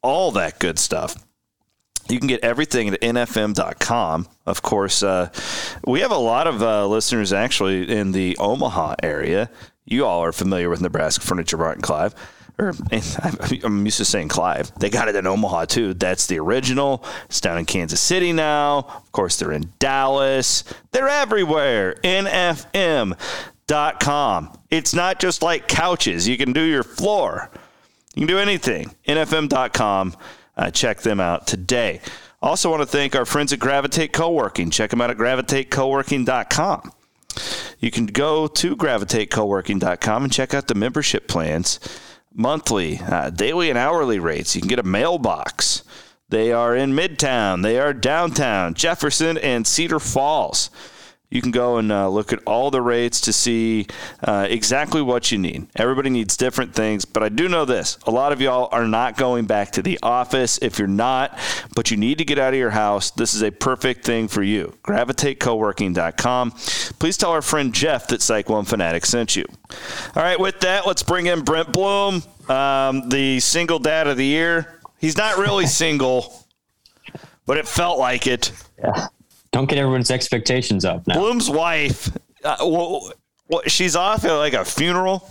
[0.03, 1.15] all that good stuff.
[2.09, 4.29] You can get everything at nfm.com.
[4.47, 5.31] Of course, uh,
[5.87, 9.49] we have a lot of uh, listeners actually in the Omaha area.
[9.85, 12.15] You all are familiar with Nebraska Furniture Mart and Clive.
[12.59, 12.75] Or,
[13.65, 14.73] I'm used to saying Clive.
[14.79, 15.95] They got it in Omaha too.
[15.95, 17.05] That's the original.
[17.27, 18.79] It's down in Kansas City now.
[18.79, 20.65] Of course, they're in Dallas.
[20.91, 21.95] They're everywhere.
[22.03, 23.19] NFM.com.
[24.71, 26.27] It's not just like couches.
[26.29, 27.51] You can do your floor.
[28.15, 28.95] You can do anything.
[29.07, 30.17] NFM.com.
[30.57, 32.01] Uh, check them out today.
[32.43, 34.71] Also, want to thank our friends at Gravitate Co-working.
[34.71, 36.93] Check them out at gravitatecoworking.com.
[37.79, 41.79] You can go to gravitatecoworking.com and check out the membership plans,
[42.35, 44.55] monthly, uh, daily, and hourly rates.
[44.55, 45.85] You can get a mailbox.
[46.29, 47.63] They are in Midtown.
[47.63, 50.71] They are downtown, Jefferson, and Cedar Falls
[51.31, 53.87] you can go and uh, look at all the rates to see
[54.23, 55.69] uh, exactly what you need.
[55.77, 59.17] Everybody needs different things, but I do know this a lot of y'all are not
[59.17, 60.59] going back to the office.
[60.61, 61.39] If you're not,
[61.75, 64.43] but you need to get out of your house, this is a perfect thing for
[64.43, 64.77] you.
[64.85, 66.51] GravitateCoworking.com.
[66.99, 69.45] Please tell our friend Jeff that Cyclone Fanatic sent you.
[70.17, 74.27] All right, with that, let's bring in Brent Blum, um, the single dad of the
[74.27, 76.47] year He's not really single,
[77.47, 78.53] but it felt like it.
[78.79, 79.09] Yeah.
[79.53, 81.15] Don't get everyone's expectations up now.
[81.19, 82.09] Blum's wife,
[82.45, 83.13] uh, well,
[83.49, 85.29] well, she's off at like a funeral.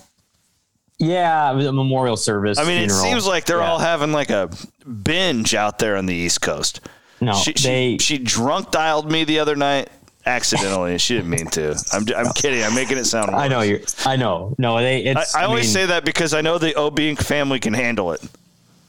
[0.98, 2.58] Yeah, a memorial service.
[2.60, 3.00] I mean, funeral.
[3.00, 3.72] it seems like they're Yeah.
[3.72, 4.50] all having like a
[5.04, 6.82] binge out there on the East Coast.
[7.22, 7.34] no.
[7.34, 9.90] she, they she, she drunk dialed me the other night
[10.26, 10.98] accidentally.
[10.98, 11.82] she didn't mean to.
[11.94, 12.62] I'm, I'm kidding.
[12.64, 13.32] I'm making it sound.
[13.32, 13.68] I know worse.
[13.70, 13.82] you.
[14.12, 14.54] I know.
[14.58, 15.08] No, they.
[15.10, 15.34] I, It's.
[15.36, 18.22] I always mean, say that because I know the OB family can handle it.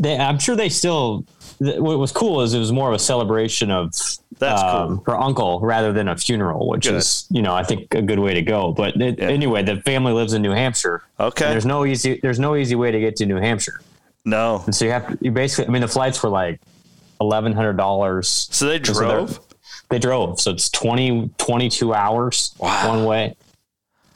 [0.00, 1.24] they, I'm sure they still.
[1.60, 3.92] What was cool is it was more of a celebration of
[4.40, 5.14] That's um, cool.
[5.14, 6.94] her uncle rather than a funeral, which Good.
[6.96, 8.72] is you know I think a good way to go.
[8.72, 9.26] But it, Yeah.
[9.28, 11.02] anyway, the family lives in New Hampshire.
[11.20, 11.48] Okay.
[11.50, 12.18] there's no easy.
[12.22, 13.80] There's no easy way to get to New Hampshire.
[14.24, 14.62] No.
[14.66, 15.18] And so you have to.
[15.20, 15.68] You basically.
[15.68, 16.60] I mean, the flights were like
[17.20, 18.48] eleven hundred dollars.
[18.50, 19.40] So they So drove.
[19.90, 22.88] They drove, so it's 20, 22 hours Wow.
[22.90, 23.34] one way.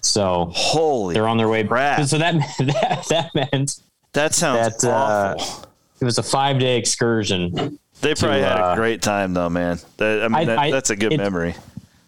[0.02, 1.14] So Holy.
[1.14, 1.64] they're on their way.
[1.64, 2.04] crap.
[2.06, 3.80] So that that that meant
[4.12, 5.34] That sounds that, uh,
[6.00, 7.78] it was a five day excursion.
[8.04, 9.78] They probably had a uh, great time though, man.
[9.96, 11.54] That, I mean, I- that, I- that's a good it- memory.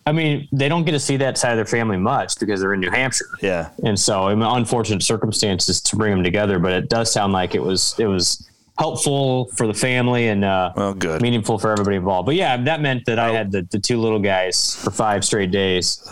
[0.08, 2.74] I mean, they don't get to see that side of their family much because they're
[2.74, 3.70] in New Hampshire, Yeah.
[3.82, 6.60] and so I mean, unfortunate circumstances to bring them together.
[6.60, 10.72] But it does sound like it was it was helpful for the family and uh,
[10.76, 11.22] Well, good.
[11.22, 12.26] meaningful for everybody involved.
[12.26, 15.50] But yeah, that meant that I had the, the two little guys for five straight
[15.50, 16.06] days.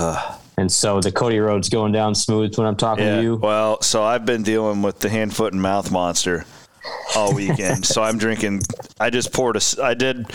[0.57, 3.17] And so the Cody Road's going down smooth when I'm talking Yeah.
[3.17, 3.37] to you.
[3.37, 6.47] Well, so I've been dealing with the hand, foot, and mouth monster
[7.17, 7.87] all weekend.
[7.87, 8.63] so I'm drinking.
[9.01, 9.83] I just poured a.
[9.83, 10.27] I did.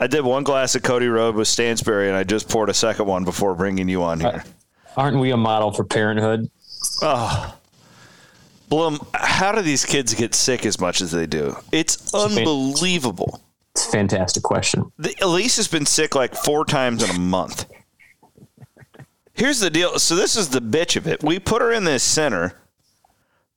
[0.00, 3.06] I did one glass of Cody Road with Stansbury, and I just poured a second
[3.06, 4.44] one before bringing you on uh, here.
[4.96, 6.50] Aren't we a model for parenthood?
[7.02, 7.56] Oh,
[8.68, 11.56] Blum, how do these kids get sick as much as they do?
[11.72, 13.40] It's unbelievable.
[13.74, 14.90] It's a fantastic question.
[14.98, 17.66] The, Elise has been sick like four times in a month.
[19.34, 19.98] Here's the deal.
[19.98, 21.22] So this is the bitch of it.
[21.22, 22.58] We put her in this center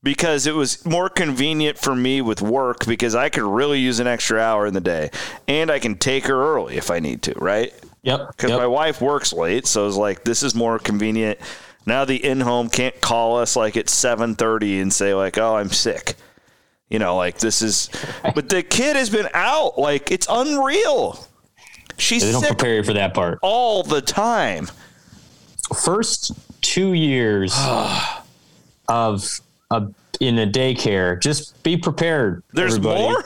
[0.01, 4.07] because it was more convenient for me with work because I could really use an
[4.07, 5.11] extra hour in the day,
[5.47, 7.73] and I can take her early if I need to, right?
[8.03, 8.27] Yep.
[8.29, 8.59] Because yep.
[8.59, 11.39] my wife works late, so it's like this is more convenient.
[11.85, 15.69] Now the in-home can't call us like at seven thirty and say like, "Oh, I'm
[15.69, 16.15] sick."
[16.89, 17.89] You know, like this is.
[18.35, 19.77] But the kid has been out.
[19.77, 21.27] Like it's unreal.
[21.97, 23.39] She's they don't sick prepare you for that part.
[23.41, 24.69] all the time.
[25.83, 26.31] First
[26.61, 27.53] two years
[28.87, 29.87] of a,
[30.19, 32.43] in a daycare, just be prepared.
[32.53, 33.01] There's everybody.
[33.01, 33.23] more.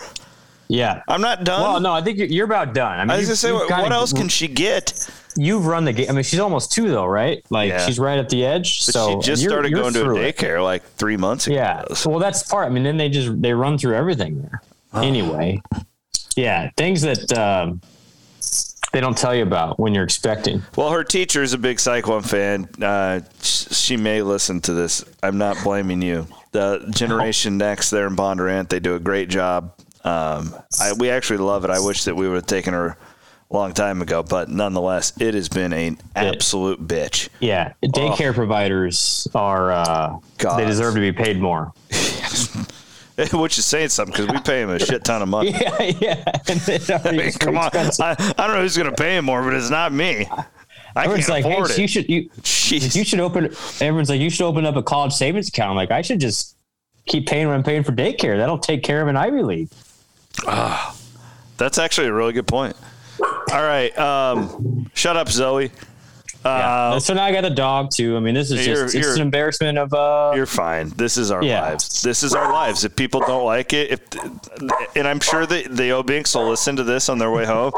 [0.69, 1.01] Yeah.
[1.07, 1.61] I'm not done.
[1.61, 2.99] Well, no, I think you're, you're about done.
[2.99, 5.09] I mean, I was gonna say, you've what, kinda- what else can she get?
[5.35, 6.07] you've run the game?
[6.09, 7.43] I mean, she's almost two though, right?
[7.49, 7.85] Like Yeah.
[7.85, 8.85] she's right at the edge.
[8.85, 10.37] But so she just you're- started you're going to a through it.
[10.37, 11.55] daycare like three months ago.
[11.55, 11.83] Yeah.
[12.05, 12.67] Well, that's part.
[12.67, 14.61] I mean, then they just they run through everything there.
[15.03, 15.59] Anyway,
[16.35, 17.81] yeah, things that um,
[18.91, 20.61] they don't tell you about when you're expecting.
[20.75, 22.69] Well, her teacher is a big Cyclone fan.
[22.81, 25.03] Uh, she may listen to this.
[25.21, 26.27] I'm not blaming you.
[26.51, 29.73] The Generation Next there in Bondurant, they do a great job.
[30.03, 31.71] Um, I, we actually love it.
[31.71, 32.97] I wish that we would have taken her
[33.49, 37.29] a long time ago, but nonetheless, it has been an absolute bitch.
[37.39, 40.17] Yeah, daycare providers are uh,
[40.57, 41.73] they deserve to be paid more.
[43.33, 45.51] Which is saying something because we pay him a shit ton of money.
[45.61, 46.23] Yeah, yeah.
[47.05, 47.69] I mean, come on.
[47.73, 50.21] I, I don't know who's going to pay him more, but it's not me.
[50.21, 50.47] I can't
[50.95, 51.77] Everyone's like, hey, it.
[51.77, 52.95] you should you Jeez.
[52.95, 53.45] you should open.
[53.81, 55.71] Everyone's like, you should open up a college savings account.
[55.71, 56.55] I'm like, I should just
[57.07, 58.37] keep paying what I'm paying for daycare.
[58.37, 59.69] That'll take care of an Ivy League.
[61.57, 62.75] That's actually a really good point.
[63.21, 63.95] All right.
[63.97, 65.71] Um, shut up, Zoe.
[66.45, 66.97] Yeah.
[66.99, 68.17] so now I got a dog too.
[68.17, 70.33] I mean, this is just it's an embarrassment of uh.
[70.35, 70.89] You're fine.
[70.89, 71.61] This is our Yeah.
[71.61, 72.01] lives.
[72.01, 72.83] This is our lives.
[72.83, 73.99] If people don't like it, if
[74.95, 77.71] and I'm sure that the Obinks will listen to this on their way home,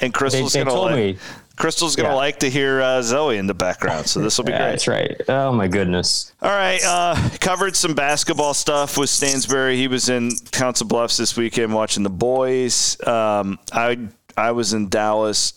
[0.00, 1.18] and They, Crystal's they gonna told like, me.
[1.56, 2.14] Crystal's gonna Yeah.
[2.14, 4.06] like to hear uh, Zoe in the background.
[4.06, 4.70] So this will be Yeah, great.
[4.70, 5.20] that's right.
[5.28, 6.32] Oh my goodness.
[6.40, 9.76] All right, uh, covered some basketball stuff with Stansbury.
[9.76, 12.96] He was in Council Bluffs this weekend watching the boys.
[13.06, 13.98] Um, I
[14.36, 15.52] I was in Dallas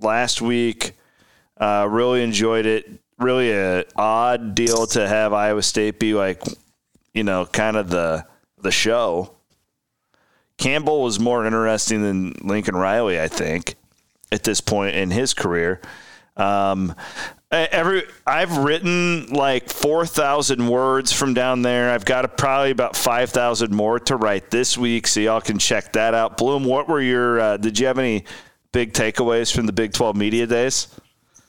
[0.00, 0.92] last week.
[1.60, 2.88] Uh, really enjoyed it.
[3.18, 6.42] Really a odd deal to have Iowa State be like,
[7.12, 8.24] you know, kind of the
[8.62, 9.34] the show.
[10.56, 13.74] Campbell was more interesting than Lincoln Riley, I think,
[14.32, 15.80] at this point in his career.
[16.36, 16.94] Um,
[17.50, 21.90] every I've written like four thousand words from down there.
[21.90, 25.92] I've got probably about five thousand more to write this week, so y'all can check
[25.92, 26.36] that out.
[26.36, 27.40] Blum, what were your?
[27.40, 28.24] Uh, did you have any
[28.72, 30.88] big takeaways from the Big Twelve media days?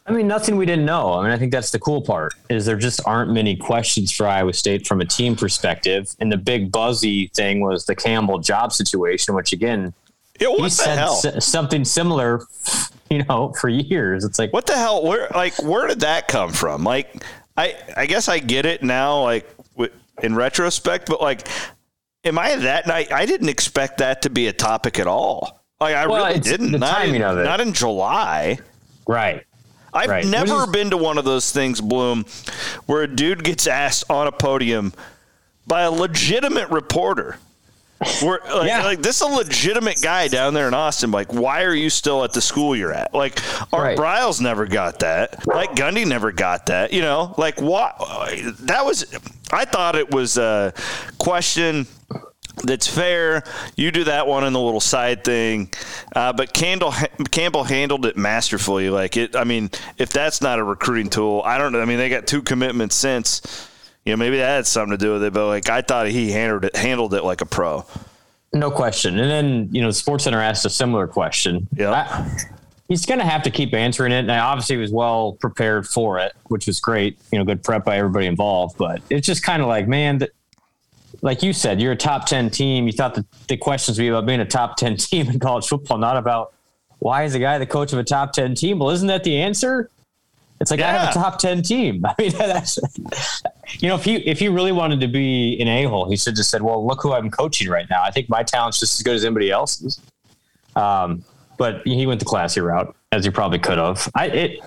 [0.07, 1.13] I mean, nothing we didn't know.
[1.13, 4.27] I mean, I think that's the cool part is there just aren't many questions for
[4.27, 6.13] Iowa State from a team perspective.
[6.19, 9.93] And the big buzzy thing was the Campbell job situation, which again,
[10.39, 12.41] Yeah, what he said s- something similar,
[13.11, 14.25] you know, for years.
[14.25, 15.03] It's like, What the hell?
[15.03, 16.83] Where like where did that come from?
[16.83, 17.23] Like
[17.55, 21.47] I I guess I get it now, like w- in retrospect, but like
[22.23, 23.11] am I that night?
[23.13, 25.61] I didn't expect that to be a topic at all.
[25.79, 26.71] Like I Well, really didn't.
[26.71, 27.43] the not timing in, of it.
[27.43, 28.57] Not in July.
[29.07, 29.43] Right.
[29.93, 30.25] I've Right.
[30.25, 32.25] never is- been to one of those things, Blum,
[32.85, 34.93] where a dude gets asked on a podium
[35.67, 37.37] by a legitimate reporter.
[38.23, 38.83] Where, like, Yeah.
[38.83, 41.11] like this is a legitimate guy down there in Austin.
[41.11, 43.13] Like, why are you still at the school you're at?
[43.13, 43.39] Like,
[43.71, 43.97] Art Right.
[43.97, 45.45] Briles never got that.
[45.45, 46.93] Like Gundy never got that.
[46.93, 47.95] You know, like what?
[48.61, 49.05] That was.
[49.51, 50.73] I thought it was a
[51.19, 51.85] question
[52.63, 53.43] that's fair.
[53.75, 55.71] You do that one in the little side thing,
[56.15, 56.93] uh, but Campbell
[57.31, 58.89] Campbell handled it masterfully.
[58.89, 61.81] Like it, I mean, if that's not a recruiting tool, I don't know.
[61.81, 63.67] I mean, they got two commitments since.
[64.05, 65.33] You know, maybe that had something to do with it.
[65.33, 67.85] But like, I thought he handled it handled it like a pro.
[68.53, 69.17] No question.
[69.19, 71.67] And then, you know, the Sports Center asked a similar question.
[71.75, 72.29] Yeah.
[72.89, 74.19] He's going to have to keep answering it.
[74.19, 77.17] And obviously, he was well prepared for it, which was great.
[77.31, 78.77] You know, good prep by everybody involved.
[78.77, 80.31] But it's just kind of like, man, that,
[81.21, 82.87] like you said, you're a top 10 team.
[82.87, 85.67] You thought the, the questions would be about being a top 10 team in college
[85.67, 86.53] football, not about
[86.99, 88.79] why is a guy the coach of a top 10 team?
[88.79, 89.89] Well, isn't that the answer?
[90.59, 92.05] It's like I have a top 10 team.
[92.05, 92.77] I mean, that's,
[93.79, 96.35] you know, if he if he really wanted to be an a hole, he should
[96.35, 98.03] just said, "Well, look who I'm coaching right now.
[98.03, 99.99] I think my talent's just as good as anybody else's."
[100.75, 101.23] Um,
[101.57, 104.07] but he went the classy route, as he probably could have.
[104.13, 104.59] I, it,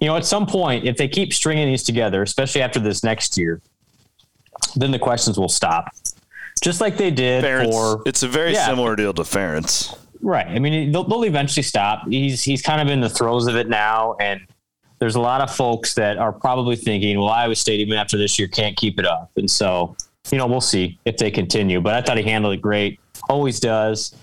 [0.00, 3.36] you know, at some point, if they keep stringing these together, especially after this next
[3.36, 3.60] year,
[4.76, 5.94] then the questions will stop,
[6.62, 8.02] just like they did Ferentz, for.
[8.06, 8.66] it's a very Yeah.
[8.66, 9.96] similar deal to Ferentz.
[10.22, 10.46] Right.
[10.46, 12.08] I mean, they'll, they'll eventually stop.
[12.08, 14.40] He's he's kind of in the throes of it now, and
[15.00, 18.38] there's a lot of folks that are probably thinking, "Well, Iowa State even after this
[18.38, 19.96] year can't keep it up," and so
[20.30, 21.80] you know we'll see if they continue.
[21.80, 24.14] But I thought he handled it great, always does.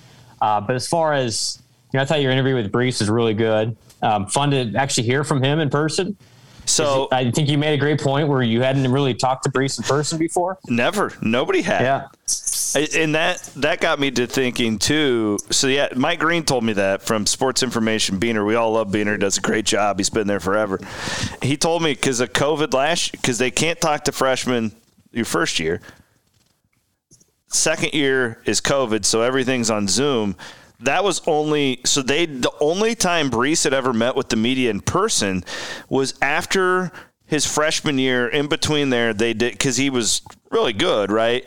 [0.41, 1.59] Uh, but as far as
[1.91, 3.75] you know, I thought your interview with Breece was really good.
[4.01, 6.15] Um, fun to actually hear from him in person.
[6.69, 9.77] So I think you made a great point where you hadn't really talked to Breece
[9.77, 10.59] in person before.
[10.67, 11.81] never, nobody had.
[11.81, 12.07] Yeah.
[12.75, 15.39] And that that got me to thinking too.
[15.49, 18.19] So yeah, Mike Green told me that from Sports Information.
[18.19, 19.19] Beaner, we all love Beaner.
[19.19, 19.97] Does a great job.
[19.97, 20.79] He's been there forever.
[21.41, 24.71] He told me because of COVID last, because they can't talk to freshmen
[25.11, 25.81] your first year.
[27.47, 30.35] Second year is COVID, so everything's on Zoom.
[30.81, 34.69] That was only so they the only time Breece had ever met with the media
[34.69, 35.43] in person
[35.89, 36.91] was after
[37.25, 38.27] his freshman year.
[38.27, 41.45] In between there, they did because he was really good, right?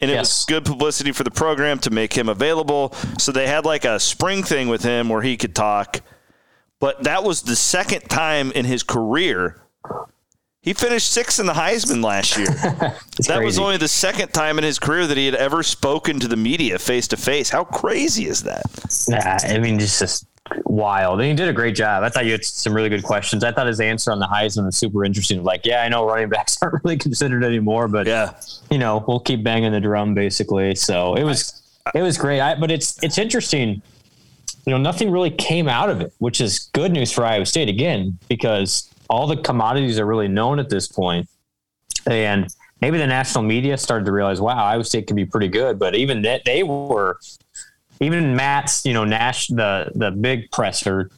[0.00, 2.94] And it was good publicity for the program to make him available.
[3.18, 6.00] So they had like a spring thing with him where he could talk.
[6.78, 9.60] But that was the second time in his career.
[10.62, 12.46] He finished sixth in the Heisman last year.
[13.28, 16.28] that was only the second time in his career that he had ever spoken to
[16.28, 17.48] the media face to face.
[17.48, 18.62] How crazy is that?
[19.08, 20.26] Nah, I mean, it's just
[20.66, 21.20] wild.
[21.20, 22.02] And he did a great job.
[22.02, 23.42] I thought you had some really good questions.
[23.42, 25.42] I thought his answer on the Heisman was super interesting.
[25.42, 28.34] Like, yeah, I know running backs aren't really considered anymore, but Yeah.
[28.70, 30.74] you know, we'll keep banging the drum basically.
[30.74, 31.54] So it was
[31.94, 32.40] it was great.
[32.42, 33.80] I, but it's it's interesting.
[34.66, 37.70] You know, nothing really came out of it, which is good news for Iowa State
[37.70, 41.28] again, because all the commodities are really known at this point.
[42.06, 42.46] And
[42.80, 45.78] maybe the national media started to realize, wow, Iowa State could be pretty good.
[45.78, 47.18] But even that they were
[48.00, 51.10] even Matt's, you know, Nash the the big presser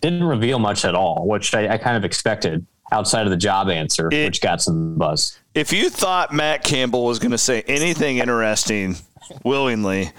[0.00, 3.68] didn't reveal much at all, which I, I kind of expected outside of the job
[3.68, 5.38] answer, It- which got some buzz.
[5.54, 8.96] If you thought Matt Campbell was going to say anything interesting
[9.44, 10.10] willingly,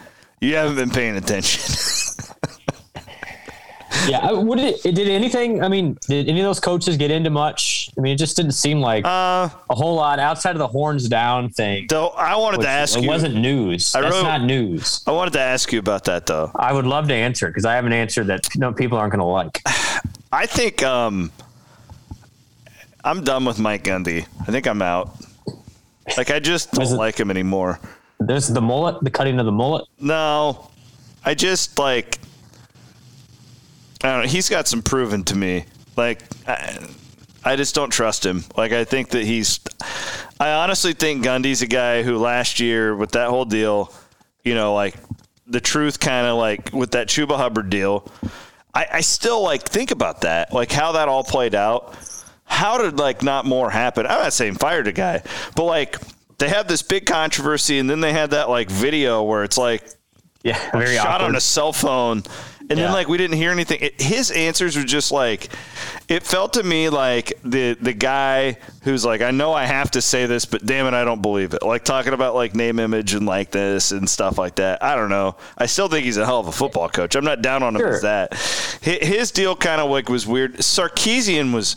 [0.41, 1.61] you haven't been paying attention.
[4.07, 5.63] Yeah, would it, did anything?
[5.63, 7.89] I mean, did any of those coaches get into much?
[7.97, 11.07] I mean, it just didn't seem like uh, a whole lot outside of the horns
[11.07, 11.85] down thing.
[11.89, 13.09] though I wanted to ask it you.
[13.09, 13.93] wasn't news.
[13.95, 15.03] I That's not news.
[15.07, 16.51] I wanted to ask you about that though.
[16.55, 19.19] I would love to answer because I have an answer that no people aren't going
[19.19, 19.61] to like.
[20.31, 21.31] I think um,
[23.03, 24.25] I'm done with Mike Gundy.
[24.41, 25.15] I think I'm out.
[26.17, 27.79] Like I just don't it- like him anymore.
[28.19, 29.85] There's the mullet, the cutting of the mullet.
[29.99, 30.69] No,
[31.25, 32.19] I just like.
[34.03, 34.27] I don't know.
[34.29, 35.65] He's got some proven to me.
[35.95, 36.77] Like, I,
[37.43, 38.43] I just don't trust him.
[38.57, 39.59] Like, I think that he's.
[40.39, 43.93] I honestly think Gundy's a guy who last year with that whole deal,
[44.43, 44.95] you know, like
[45.47, 48.11] the truth kind of like with that Chuba Hubbard deal.
[48.73, 51.95] I, I still like think about that, like how that all played out.
[52.43, 54.05] How did like not more happen?
[54.05, 55.21] I'm not saying fired a guy,
[55.55, 55.97] but like
[56.39, 59.83] they had this big controversy, and then they had that like video where it's like
[60.43, 61.25] Yeah, very shot awkward.
[61.29, 62.23] on a cell phone.
[62.73, 63.79] And then like we didn't hear anything.
[63.81, 65.49] It, his answers were just like
[66.09, 70.01] it felt to me like the the guy who's like I know I have to
[70.01, 71.63] say this but damn it I don't believe it.
[71.63, 74.83] Like talking about like name image and like this and stuff like that.
[74.83, 75.35] I don't know.
[75.57, 77.15] I still think he's a hell of a football coach.
[77.15, 77.93] I'm not down on him Sure.
[77.93, 78.33] as that.
[78.81, 80.55] His deal kind of like was weird.
[80.57, 81.75] Sarkisian was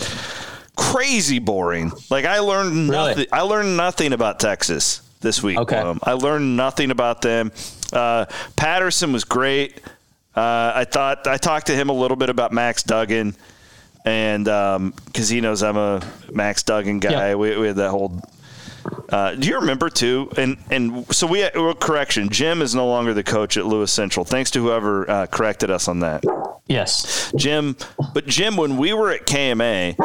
[0.77, 1.93] crazy boring.
[2.11, 3.09] Like I learned Really?
[3.11, 3.27] nothing.
[3.33, 5.03] I learned nothing about Texas.
[5.20, 5.59] this week.
[5.59, 5.77] Okay.
[5.79, 7.51] Um, I learned nothing about them.
[7.93, 9.81] Uh, Patterson was great.
[10.37, 13.34] Uh, I thought I talked to him a little bit about Max Duggan,
[14.05, 17.39] and because um, he knows I'm a Max Duggan guy, Yep.
[17.39, 18.20] we, we had that whole.
[19.09, 20.30] Uh, do you remember too?
[20.37, 22.28] And and so we well, correction.
[22.28, 24.24] Jim is no longer the coach at Lewis Central.
[24.24, 26.22] Thanks to whoever uh, corrected us on that.
[26.68, 27.32] Yes.
[27.37, 27.76] Jim,
[28.12, 29.97] but Jim, when we were at KMA,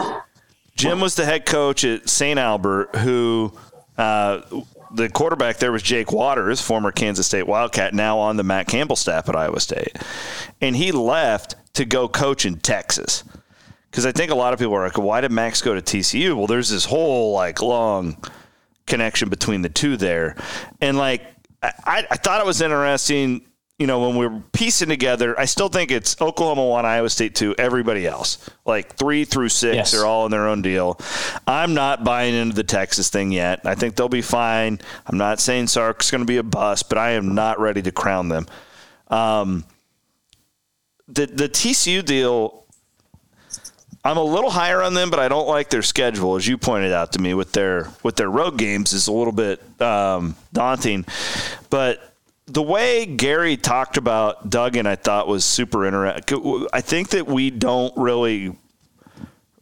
[0.75, 2.39] Jim was the head coach at St.
[2.39, 3.51] Albert, who
[3.97, 4.41] uh,
[4.93, 8.95] the quarterback there was Jake Waters, former Kansas State Wildcat, now on the Matt Campbell
[8.95, 9.97] staff at Iowa State.
[10.59, 13.23] And he left to go coach in Texas.
[13.89, 16.35] Because I think a lot of people are like, why did Max go to TCU?
[16.35, 18.17] Well, there's this whole like long
[18.85, 20.35] connection between the two there.
[20.79, 21.23] And like,
[21.61, 23.41] I, I thought it was interesting,
[23.81, 27.33] you know, when we we're piecing together, I still think it's Oklahoma one, Iowa State
[27.33, 28.47] two, everybody else.
[28.63, 29.93] Like three through six Yes.
[29.95, 30.99] are all in their own deal.
[31.47, 33.61] I'm not buying into the Texas thing yet.
[33.65, 34.79] I think they'll be fine.
[35.07, 37.91] I'm not saying Sark's going to be a bust, but I am not ready to
[37.91, 38.45] crown them.
[39.07, 39.65] Um,
[41.07, 42.65] the the TCU deal,
[44.05, 46.91] I'm a little higher on them, but I don't like their schedule, as you pointed
[46.93, 51.03] out to me with their with their road games is a little bit um, daunting.
[51.71, 52.10] But
[52.51, 56.67] the way Gary talked about Duggan, I thought was super interesting.
[56.73, 58.55] I think that we don't really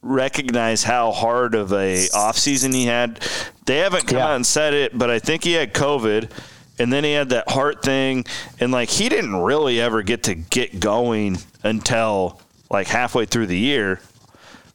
[0.02, 3.20] recognize how hard of a offseason he had.
[3.66, 4.28] They haven't come Yeah.
[4.30, 6.30] out and said it, but I think he had COVID
[6.80, 8.26] and then he had that heart thing
[8.60, 13.58] and like he didn't really ever get to get going until like halfway through the
[13.58, 14.00] year.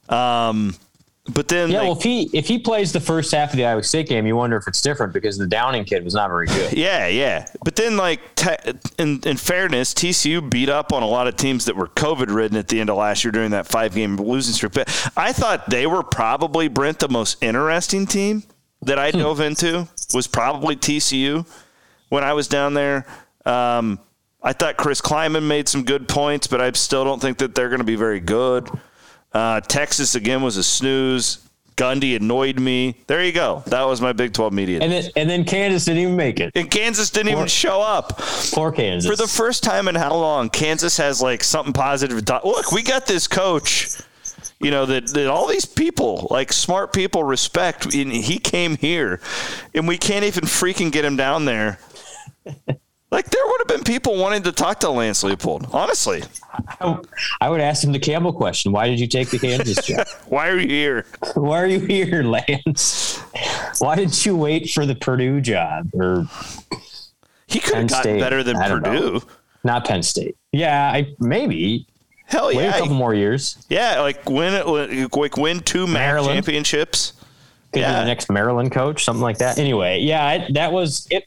[0.09, 0.75] Um
[1.33, 3.65] but then Yeah, like, well, if he if he plays the first half of the
[3.65, 6.45] Iowa State game, you wonder if it's different because the Downing kid was not very
[6.45, 6.73] good.
[6.73, 7.47] Yeah, yeah.
[7.63, 11.65] But then, like, te- in, in fairness, TCU beat up on a lot of teams
[11.65, 14.53] that were COVID ridden at the end of last year during that five game losing
[14.53, 14.73] streak.
[14.73, 18.43] But I thought they were probably, Brent, the most interesting team
[18.83, 21.47] that I dove into was probably TCU
[22.09, 23.07] when I was down there.
[23.45, 23.99] Um,
[24.43, 27.69] I thought Chris Klieman made some good points, but I still don't think that they're
[27.69, 28.69] going to be very good.
[29.35, 31.39] Uh, Texas, again, was a snooze.
[31.75, 32.95] Gundy annoyed me.
[33.07, 33.61] There you go.
[33.65, 34.79] That was my Big 12 media.
[34.79, 36.53] And then and then Kansas didn't even make it.
[36.55, 38.17] And Kansas didn't even show up.
[38.53, 39.11] Poor Kansas.
[39.11, 42.23] For the first time in how long, Kansas has like something positive.
[42.45, 43.89] Look, we got this coach,
[44.61, 47.93] you know, that, that all these people, like smart people, respect.
[47.93, 49.19] And he came here,
[49.73, 51.79] and we can't even freaking get him down there.
[53.15, 55.73] Like, there would have been people wanting to talk to Lance Leipold.
[55.73, 56.21] Honestly,
[56.81, 56.97] I,
[57.39, 58.73] I would ask him the Campbell question.
[58.73, 60.05] Why did you take the Kansas job?
[60.27, 61.05] why are you here?
[61.35, 63.19] Why are you here, Lance?
[63.79, 66.27] Why didn't you wait for the Purdue job or
[67.47, 68.19] He could have gotten State?
[68.19, 69.13] better than Purdue.
[69.13, 69.21] know.
[69.63, 70.35] not Penn State?
[70.51, 71.87] Yeah, I maybe
[72.25, 73.65] Hell wait a couple more years.
[73.69, 76.35] Yeah, like win, like win two MAC Maryland.
[76.35, 77.13] championships.
[77.71, 77.93] Could Yeah.
[77.93, 79.57] be the next Maryland coach, something like that.
[79.57, 81.25] Anyway, yeah, I, that was it.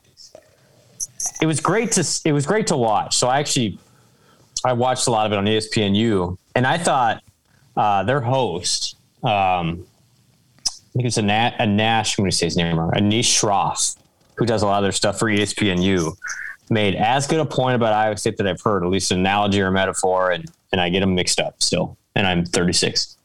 [1.41, 3.17] It was great to it was great to watch.
[3.17, 3.79] So I actually
[4.65, 7.23] I watched a lot of it on ESPNU, and I thought
[7.77, 9.87] uh, their host, um,
[10.67, 12.19] I think it's a, Nat, a Nash.
[12.19, 12.91] I'm going to say his name wrong.
[12.91, 13.97] Anish Shroff,
[14.35, 16.17] who does a lot of their stuff for ESPNU,
[16.71, 19.61] made as good a point about Iowa State that I've heard, at least an analogy
[19.61, 21.97] or metaphor, and and I get them mixed up still.
[22.15, 23.17] And I'm 36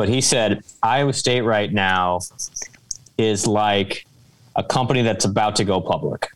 [0.00, 2.20] but he said Iowa State right now
[3.18, 4.06] is like
[4.56, 6.30] a company that's about to go public.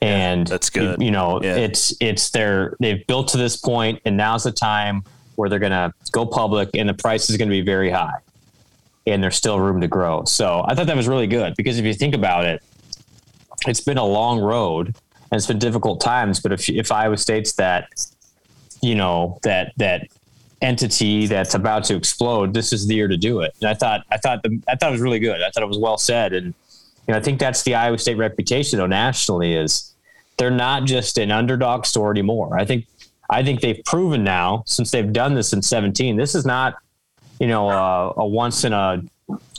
[0.00, 1.00] And that's good.
[1.00, 1.56] You, you know, Yeah.
[1.56, 5.02] it's it's their they've built to this point, and now's the time
[5.36, 8.18] where they're going to go public, and the price is going to be very high,
[9.06, 10.24] and there's still room to grow.
[10.24, 12.62] So I thought that was really good because if you think about it,
[13.66, 14.86] it's been a long road
[15.30, 16.38] and it's been difficult times.
[16.40, 17.88] But if if Iowa State's that,
[18.80, 20.06] you know, that that
[20.62, 23.52] entity that's about to explode, this is the year to do it.
[23.60, 25.42] And I thought I thought the, I thought it was really good.
[25.42, 26.46] I thought it was well said, and
[27.06, 29.87] you know, I think that's the Iowa State reputation though nationally is
[30.38, 32.58] they're not just an underdog store anymore.
[32.58, 32.86] I think
[33.28, 36.16] I think they've proven now since they've done this in 17.
[36.16, 36.76] This is not
[37.38, 39.02] you know a, a once in a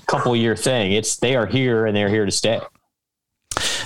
[0.08, 0.94] couple year thing.
[0.94, 2.60] It's they are here and they're here to stay.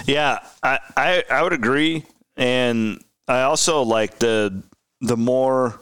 [0.05, 2.05] Yeah, I, I I would agree,
[2.37, 4.63] and I also like the
[5.01, 5.79] the more.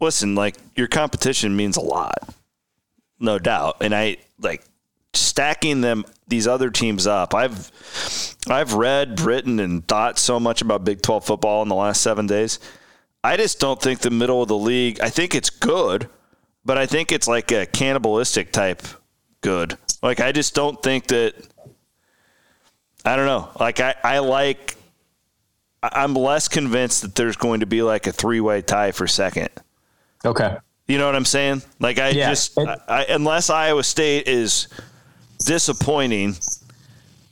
[0.00, 2.34] Listen, like your competition means a lot,
[3.20, 4.64] no doubt, and I like
[5.16, 7.34] stacking them these other teams up.
[7.34, 7.70] I've
[8.48, 12.26] I've read, written, and thought so much about Big Twelve football in the last seven
[12.26, 12.58] days.
[13.22, 15.00] I just don't think the middle of the league.
[15.00, 16.08] I think it's good,
[16.64, 18.82] but I think it's like a cannibalistic type
[19.40, 19.76] good.
[20.02, 21.34] Like I just don't think that.
[23.04, 23.50] I don't know.
[23.60, 24.76] Like I, I like.
[25.82, 29.50] I'm less convinced that there's going to be like a three way tie for second.
[30.24, 30.56] Okay.
[30.88, 31.60] You know what I'm saying?
[31.78, 32.30] Like I Yeah.
[32.30, 34.68] just, I, I, unless Iowa State is
[35.38, 36.36] disappointing,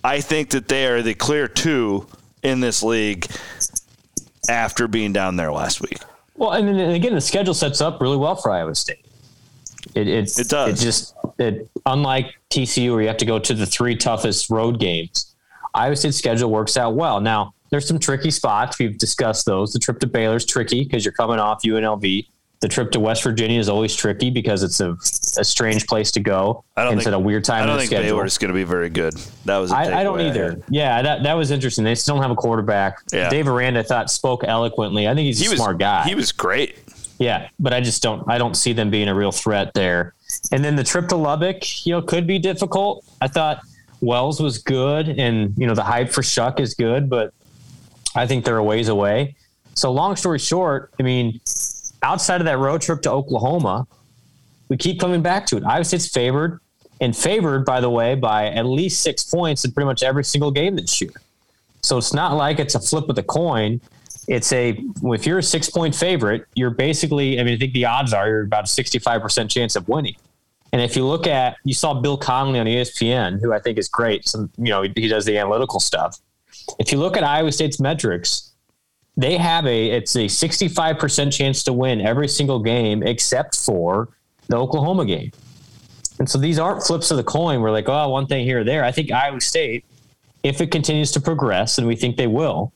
[0.05, 2.07] I think that they are the clear two
[2.43, 3.27] in this league
[4.49, 5.99] after being down there last week.
[6.37, 9.05] Well, and then again, the schedule sets up really well for Iowa State.
[9.95, 10.81] It it, it does.
[10.81, 14.81] It just it unlike TCU where you have to go to the three toughest road
[14.81, 15.35] games.
[15.75, 17.21] Iowa State's schedule works out well.
[17.21, 18.79] Now there's some tricky spots.
[18.79, 19.73] We've discussed those.
[19.73, 22.27] The trip to Baylor's tricky because you're coming off UNLV.
[22.63, 26.21] The trip to West Virginia is always tricky because it's a, a strange place to
[26.21, 26.63] go.
[26.77, 27.65] I don't and think a weird time.
[27.65, 28.11] I don't the think schedule.
[28.13, 29.15] Baylor is going to be very good.
[29.47, 29.73] That was.
[29.73, 30.63] I I don't either.
[30.69, 31.83] Yeah, that that was interesting.
[31.83, 32.99] They still don't have a quarterback.
[33.13, 33.29] Yeah.
[33.31, 35.09] Dave Aranda, I thought, spoke eloquently.
[35.09, 36.05] I think he's he a was smart guy.
[36.05, 36.79] He was great.
[37.19, 38.31] Yeah, but I just don't.
[38.31, 40.15] I don't see them being a real threat there.
[40.53, 43.05] And then the trip to Lubbock, you know, could be difficult.
[43.21, 43.61] I thought
[44.01, 47.35] Wells was good, and you know the hype for Shough is good, but
[48.15, 49.35] I think they're a ways away.
[49.75, 51.41] So long story short, I mean,
[52.03, 53.87] outside of that road trip to Oklahoma,
[54.69, 55.65] we keep coming back to it.
[55.65, 56.61] Iowa State's favored,
[57.03, 60.53] and favored, by the way, by at least six points in pretty much every single
[60.53, 61.11] game this year.
[61.83, 63.81] So it's not like it's a flip of the coin.
[64.29, 67.41] It's a if you're a six point favorite, you're basically.
[67.41, 70.15] I mean, I think the odds are you're about a 65 percent chance of winning.
[70.73, 73.89] And if you look at, you saw Bill Connelly on ESPN, who I think is
[73.89, 74.27] great.
[74.27, 76.19] Some, you know, he does the analytical stuff.
[76.79, 78.52] If you look at Iowa State's metrics,
[79.17, 84.09] they have a it's a 65 percent chance to win every single game except for
[84.49, 85.33] the Oklahoma game.
[86.19, 87.61] And so these aren't flips of the coin.
[87.61, 88.85] We're like, oh, one thing here or there.
[88.85, 89.85] I think Iowa State,
[90.43, 92.73] if it continues to progress, and we think they will,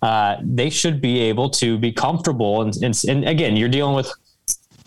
[0.00, 2.62] uh, they should be able to be comfortable.
[2.62, 4.10] And, and, and again, you're dealing with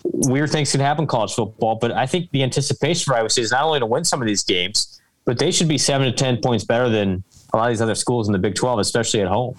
[0.04, 3.44] weird things can happen in college football, but I think the anticipation for Iowa State
[3.44, 6.14] is not only to win some of these games, but they should be seven to
[6.14, 7.24] 10 points better than
[7.54, 9.56] a lot of these other schools in the Big 12, especially at home.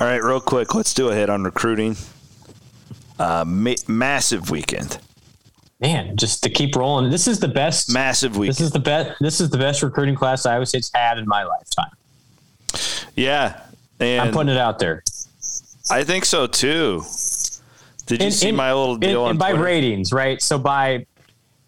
[0.00, 1.96] All right, real quick, let's do a hit on recruiting.
[3.18, 4.98] Uh, ma- massive weekend.
[5.80, 7.10] Man, just to keep rolling.
[7.10, 7.92] This is the best.
[7.92, 8.56] Massive weekend.
[8.56, 9.18] This is the best.
[9.20, 11.90] This is the best recruiting class Iowa State's had in my lifetime.
[13.14, 13.60] yeah,
[14.00, 15.02] and I'm putting it out there.
[15.90, 17.02] I think so too.
[18.06, 19.64] Did you In- see in- my little deal and, on and by Twitter?
[19.64, 20.40] ratings, right?
[20.42, 21.06] So by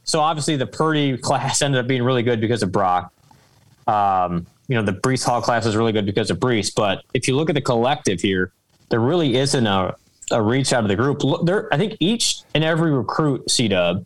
[0.04, 3.12] so obviously the Purdy class ended up being really good because of Brock.
[3.86, 6.72] Um, you know, the Breece Hall class is really good because of Breece.
[6.74, 8.52] But if you look at the collective here,
[8.90, 9.94] there really isn't a,
[10.30, 11.24] a reach out of the group.
[11.24, 14.04] Look, there, I think each and every recruit, C Dub,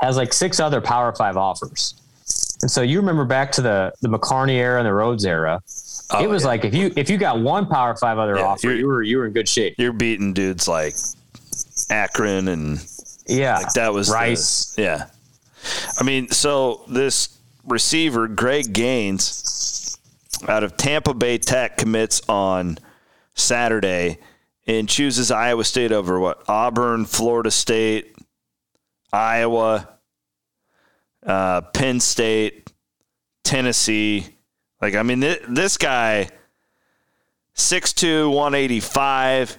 [0.00, 1.94] has like six other Power Five offers.
[2.62, 5.60] And so you remember back to the the McCarney era and the Rhodes era.
[6.10, 6.48] Oh, it was yeah.
[6.48, 9.18] like if you if you got one Power Five other Yeah, offer, you're- were you
[9.18, 9.74] were in good shape.
[9.78, 10.94] You're beating dudes like
[11.90, 12.78] Akron and
[13.26, 14.74] Yeah, like that was the- Rice.
[14.78, 15.06] yeah.
[16.00, 17.28] I mean, so this
[17.66, 19.75] receiver, Greg Gaines,
[20.48, 22.78] out of Tampa Bay Tech, commits on
[23.34, 24.18] Saturday
[24.66, 26.42] and chooses Iowa State over what?
[26.48, 28.16] Auburn, Florida State,
[29.12, 29.88] Iowa,
[31.24, 32.72] uh, Penn State,
[33.44, 34.26] Tennessee.
[34.80, 36.28] Like, I mean, th- this guy,
[37.54, 39.58] 6'2, 185.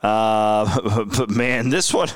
[0.00, 2.08] Uh, but man, this one,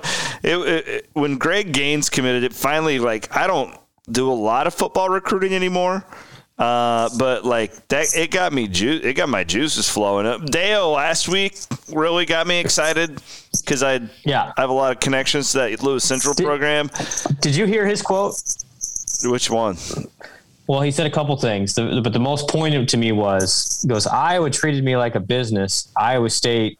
[0.42, 3.76] it, it, when Greg Gaines committed it, finally, like, I don't
[4.10, 6.04] do a lot of football recruiting anymore.
[6.58, 10.44] Uh, but like that, it got me ju- It got my juices flowing up.
[10.46, 11.56] Dale last week
[11.92, 13.20] really got me excited
[13.60, 14.52] because I Yeah.
[14.56, 16.90] I have a lot of connections to that Lewis Central Did- program.
[17.40, 18.34] Did you hear his quote?
[19.24, 19.76] Which one?
[20.68, 23.88] Well, he said a couple things, the, but the most poignant to me was he
[23.88, 25.88] goes, Iowa treated me like a business.
[25.96, 26.78] Iowa State,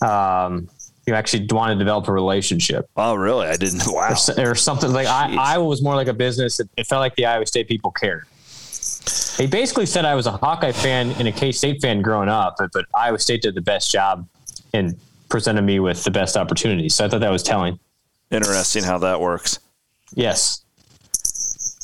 [0.00, 0.68] um,
[1.06, 3.46] you actually want to develop a relationship Oh, really?
[3.48, 3.82] I didn't.
[3.86, 4.14] Wow.
[4.38, 5.34] or, or something like I.
[5.38, 6.60] Iowa was more like a business.
[6.60, 8.24] It, it felt like the Iowa State people cared.
[9.36, 12.56] He basically said I was a Hawkeye fan and a K State fan growing up,
[12.58, 14.28] but, but Iowa State did the best job
[14.72, 14.98] and
[15.28, 16.94] presented me with the best opportunities.
[16.94, 17.78] So I thought that was telling.
[18.30, 19.58] Interesting how that works.
[20.14, 20.62] Yes.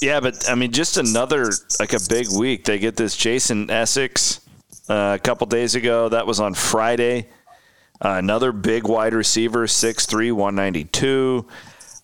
[0.01, 1.51] Yeah, but I mean, just another
[1.81, 2.64] like a big week.
[2.64, 4.41] They get this Jason Essex
[4.89, 6.09] uh, a couple days ago.
[6.09, 7.29] That was on Friday.
[8.01, 11.47] Uh, another big wide receiver, 6'3", 192.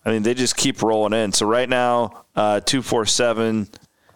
[0.05, 1.31] I mean, they just keep rolling in.
[1.31, 3.69] So right now, uh, 247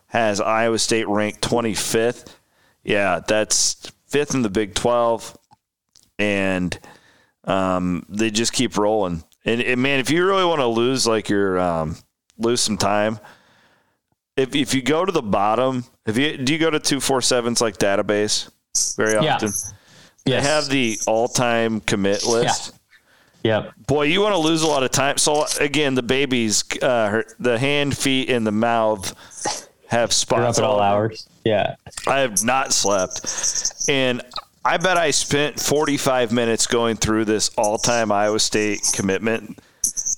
[0.09, 2.35] has Iowa State ranked 25th.
[2.83, 5.37] Yeah, that's fifth in the Big 12.
[6.17, 6.77] And
[7.45, 9.23] um, they just keep rolling.
[9.45, 11.95] And, and man, if you really want to lose like your um,
[12.37, 13.19] lose some time,
[14.35, 17.77] if if you go to the bottom, if you do you go to 247's like
[17.77, 18.49] database
[18.97, 19.35] very Yeah.
[19.35, 19.47] often?
[19.49, 19.73] Yes.
[20.25, 22.73] They have the all-time commit list.
[23.43, 23.73] Yep.
[23.87, 25.17] Boy, you want to lose a lot of time.
[25.17, 30.63] So again, the babies, uh, her, the hand, feet, and the mouth have spots up
[30.63, 31.27] at all hours.
[31.43, 31.75] Yeah.
[32.07, 34.21] I have not slept, and
[34.63, 39.59] I bet I spent 45 minutes going through this all-time Iowa State commitment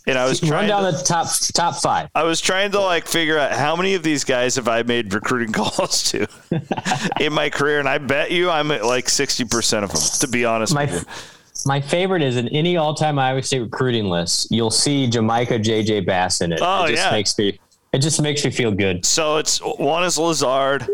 [0.08, 2.10] and I was Run down to, the top top five.
[2.16, 5.14] I was trying to like figure out how many of these guys have I made
[5.14, 6.28] recruiting calls to
[7.20, 10.02] in my career, and I bet you I'm at like sixty percent of them.
[10.20, 11.62] To be honest My with you.
[11.68, 16.06] my favorite is in any all time Iowa State recruiting list, you'll see Jamaica JJ
[16.06, 16.60] Bass in it.
[16.62, 17.12] Oh, it just yeah.
[17.12, 17.60] makes me
[17.94, 19.06] it just makes me feel good.
[19.06, 20.88] So it's one is Lazard,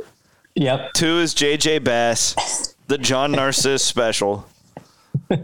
[0.55, 0.93] Yep.
[0.93, 4.47] two is JJ Bass, the John Narciss special.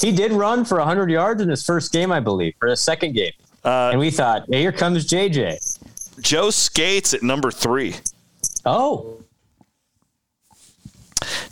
[0.00, 3.12] He did run for 100 yards in his first game, I believe, or his second
[3.14, 3.32] game.
[3.64, 5.78] Uh, and we thought, hey, here comes JJ.
[6.20, 7.94] Joe Scates at number three.
[8.66, 9.22] Oh,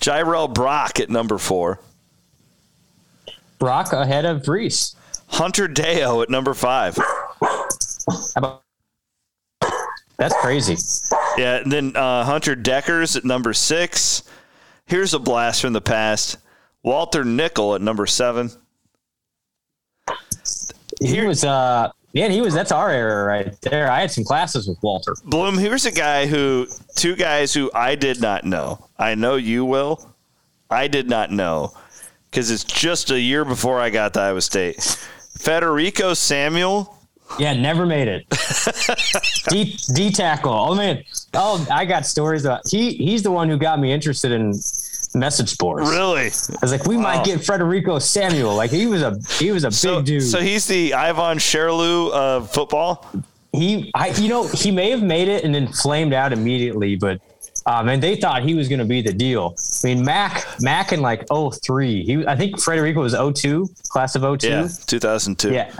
[0.00, 1.78] Jirel Brock at number four.
[3.58, 4.96] Brock ahead of Reese.
[5.28, 6.98] Hunter Deo at number five.
[8.36, 8.62] About-
[10.16, 10.76] That's crazy.
[11.38, 14.22] Yeah, and then uh, Hunter Dekkers at number six.
[14.86, 16.36] Here's a blast from the past.
[16.82, 18.50] Walter Nickel at number seven.
[21.00, 23.90] He was, uh, yeah, he was, that's our era right there.
[23.90, 25.14] I had some classes with Walter.
[25.24, 28.86] Blum, here's a guy who, two guys who I did not know.
[28.98, 30.14] I know you will.
[30.70, 31.72] I did not know
[32.30, 34.82] because it's just a year before I got to Iowa State.
[35.38, 36.96] Federico Samuel.
[37.38, 38.26] Yeah, never made it.
[39.48, 40.52] D, D tackle.
[40.52, 41.04] Oh man.
[41.34, 44.52] Oh, I got stories about he he's the one who got me interested in
[45.14, 45.88] message boards.
[45.90, 46.26] Really?
[46.26, 47.02] I was like, we Wow.
[47.02, 48.54] might get Frederico Samuel.
[48.54, 50.22] Like he was a he was a So, big dude.
[50.22, 53.06] so he's the Ivan Sherlu of football.
[53.52, 57.20] he I you know, he may have made it and then flamed out immediately, but
[57.66, 59.54] um, and they thought he was going to be the deal.
[59.84, 62.04] I mean, Mac, Mac in like 03.
[62.04, 64.48] He, I think Frederico was 02, class of 02.
[64.48, 65.52] Yeah, 2002.
[65.52, 65.70] Yeah.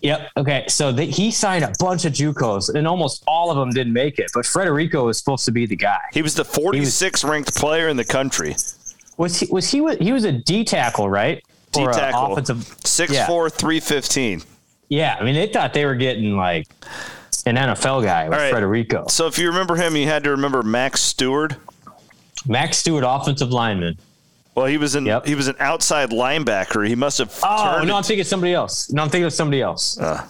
[0.00, 0.30] Yep.
[0.36, 0.64] Okay.
[0.68, 4.18] So they, he signed a bunch of JUCOs, and almost all of them didn't make
[4.18, 4.30] it.
[4.32, 5.98] But Frederico was supposed to be the guy.
[6.12, 8.54] He was the 46th ranked player in the country.
[9.16, 9.46] Was he?
[9.50, 9.78] Was he?
[10.00, 11.42] He was a D tackle, right?
[11.72, 12.32] D tackle.
[12.32, 12.58] Offensive.
[12.58, 13.26] 6'4, Yeah.
[13.26, 14.42] 315.
[14.88, 15.16] Yeah.
[15.20, 16.68] I mean, they thought they were getting like
[17.46, 18.54] an NFL guy with right.
[18.54, 19.10] Frederico.
[19.10, 21.56] So if you remember him, you had to remember Max Stewart.
[22.46, 23.98] Max Stewart, offensive lineman.
[24.58, 25.26] Well, he was an Yep.
[25.26, 26.86] he was an outside linebacker.
[26.86, 27.32] He must have.
[27.42, 28.90] Oh turned no, I'm thinking of somebody else.
[28.92, 29.98] No, I'm thinking of somebody else.
[29.98, 30.26] Uh.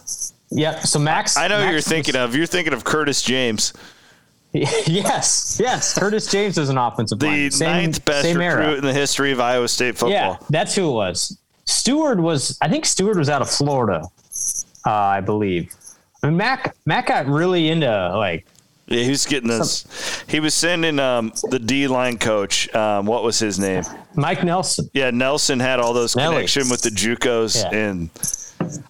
[0.51, 0.81] Yep.
[0.87, 1.37] So Max.
[1.37, 2.35] I know who Max you're was- thinking of.
[2.35, 3.72] You're thinking of Curtis James,
[4.53, 5.59] yes.
[5.61, 5.99] Yes.
[5.99, 7.51] Curtis James is an offensive the lineman.
[7.51, 8.74] Same, ninth best recruit era.
[8.74, 10.11] in the history of Iowa State football.
[10.11, 11.39] Yeah, that's who it was.
[11.66, 14.03] Stewart was, I think Stewart was out of Florida,
[14.87, 15.74] uh, I believe.
[16.22, 18.47] I mean, Mac Mac got really into like
[18.89, 19.84] Yeah, he was getting this.
[20.28, 22.74] He was sending um, the D line coach.
[22.74, 23.84] Um, what was his name?
[24.14, 24.89] Mike Nelson.
[24.95, 26.36] Yeah, Nelson had all those Nelly.
[26.36, 27.78] connection with the JUCOs, Yeah.
[27.78, 28.11] and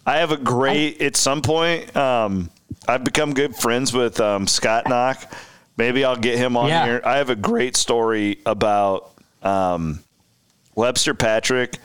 [0.07, 1.03] I have a great.
[1.03, 2.49] At some point, um,
[2.87, 5.33] I've become good friends with um, Scott Knock.
[5.77, 6.85] Maybe I'll get him on Yeah.
[6.87, 7.03] here.
[7.05, 9.11] I have a great story about
[9.43, 9.99] um,
[10.77, 11.77] Webster Patrick,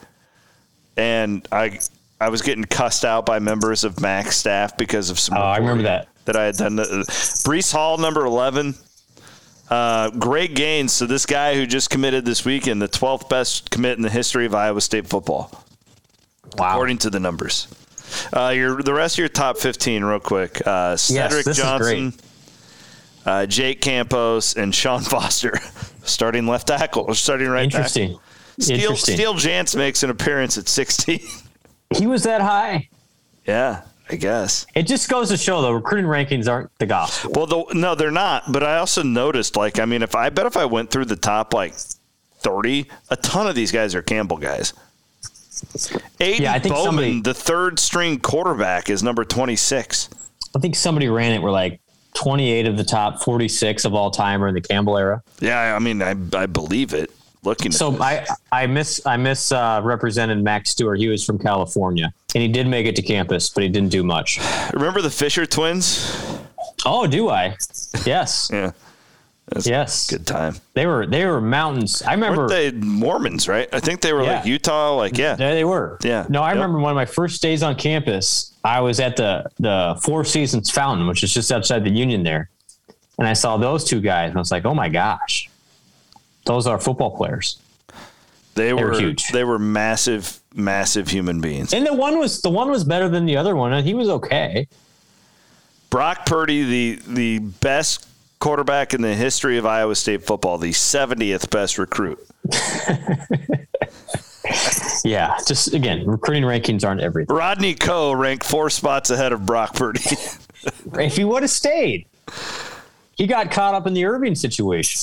[0.97, 1.79] and I
[2.21, 5.37] I was getting cussed out by members of Mac staff because of some.
[5.37, 6.07] Oh, I remember that.
[6.25, 6.77] That I had done.
[6.77, 8.75] Breece Hall, number eleven.
[9.69, 10.93] Uh, Greg Gaines.
[10.93, 14.45] So this guy who just committed this weekend, the 12th best commit in the history
[14.45, 15.49] of Iowa State football,
[16.57, 16.71] Wow.
[16.73, 17.67] according to the numbers.
[18.31, 20.61] Uh, your the rest of your top 15, real quick.
[20.65, 22.13] Uh, Cedric is Johnson,
[23.25, 25.57] uh, Jake Campos, and Sean Foster,
[26.03, 28.09] starting left tackle or starting right Interesting.
[28.09, 28.21] tackle.
[28.59, 29.15] Steele, Interesting.
[29.15, 31.19] Steele Jantz makes an appearance at 16.
[31.97, 32.89] He was that high.
[33.47, 34.65] yeah, I guess.
[34.75, 37.31] It just goes to show the recruiting rankings aren't the gospel.
[37.35, 38.51] Well, the, no, they're not.
[38.51, 41.15] But I also noticed, like, I mean, if I bet if I went through the
[41.15, 41.73] top like
[42.39, 44.73] thirty, a ton of these guys are Campbell guys.
[46.19, 50.09] Aiden Yeah, I think Bowman, somebody- the third string quarterback, is number twenty six.
[50.55, 51.79] I think somebody ran it where like
[52.15, 55.23] 28 of the top 46 of all time are in the Campbell era.
[55.39, 57.09] Yeah, I mean, I I believe it.
[57.43, 57.97] Looking at So.
[58.01, 60.99] I I miss I miss uh, represented Max Stewart.
[60.99, 64.03] He was from California and he did make it to campus, but he didn't do
[64.03, 64.39] much.
[64.73, 66.39] remember the Fisher twins.
[66.85, 67.55] Oh, do I?
[68.05, 68.49] Yes.
[69.45, 70.09] Yeah, That's yes.
[70.09, 70.55] good time.
[70.73, 72.01] They were they were mountains.
[72.01, 73.47] I remember Weren't they Mormons?
[73.49, 73.67] Right?
[73.73, 74.95] I think they were like Utah.
[74.95, 75.97] Like yeah, There they were.
[76.01, 76.25] Yeah.
[76.29, 76.55] No, I Yep.
[76.55, 78.53] remember one of my first days on campus.
[78.63, 82.49] I was at the the Four Seasons Fountain, which is just outside the Union there,
[83.19, 85.49] and I saw those two guys, and I was like, "Oh my gosh,
[86.45, 87.59] those are football players."
[88.55, 89.27] they were were huge.
[89.29, 91.73] They were massive, massive human beings.
[91.73, 94.09] And the one was the one was better than the other one, and he was
[94.09, 94.67] okay.
[95.89, 98.07] Brock Purdy, the the best
[98.39, 102.19] quarterback in the history of Iowa State football, the 70th best recruit.
[105.03, 107.35] Yeah, just again, recruiting rankings aren't everything.
[107.35, 110.01] Rodney Coe ranked four spots ahead of Brock Purdy.
[110.93, 112.05] If he would have stayed,
[113.17, 114.99] he got caught up in the Irving situation.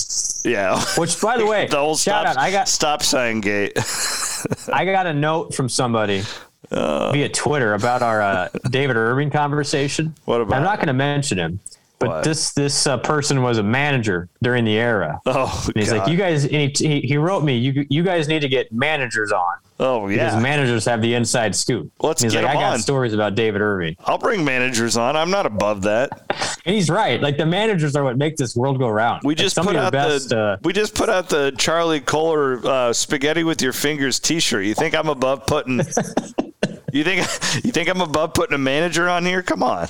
[0.51, 0.83] yeah.
[0.97, 3.73] Which, by the way, The old shout stop, out, I got stop sign gate.
[4.73, 6.23] I got a note from somebody
[6.71, 10.15] via Twitter about our uh, David Irving conversation.
[10.25, 11.61] What about I'm not going to mention him,
[12.01, 12.25] but What?
[12.25, 15.21] this this uh, person was a manager during the era.
[15.27, 15.99] Oh, And he's God.
[16.01, 16.45] like, you guys.
[16.45, 20.09] And he, he, he wrote me, you you guys need to get managers on oh
[20.09, 20.41] because yeah.
[20.41, 21.93] managers have the inside scoop.
[22.01, 24.97] Let's And he's get like, I got on." stories about David Irving, I'll bring managers
[24.97, 25.15] on.
[25.15, 26.11] I'm not above that.
[26.65, 27.21] and he's right.
[27.21, 29.21] Like the managers are what make this world go round.
[29.23, 30.31] We just some put out best.
[30.31, 34.65] the uh, we just put out the Charlie Kolar uh, spaghetti with your fingers T-shirt.
[34.65, 35.79] You think I'm above putting?
[36.93, 37.21] you think
[37.65, 39.43] you think I'm above putting a manager on here?
[39.43, 39.89] Come on.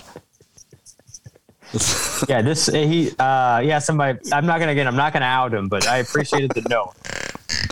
[2.29, 3.11] yeah, this he.
[3.19, 4.19] Uh, yeah, somebody.
[4.33, 4.87] I'm not gonna again.
[4.87, 6.95] I'm not gonna out him, but I appreciated the note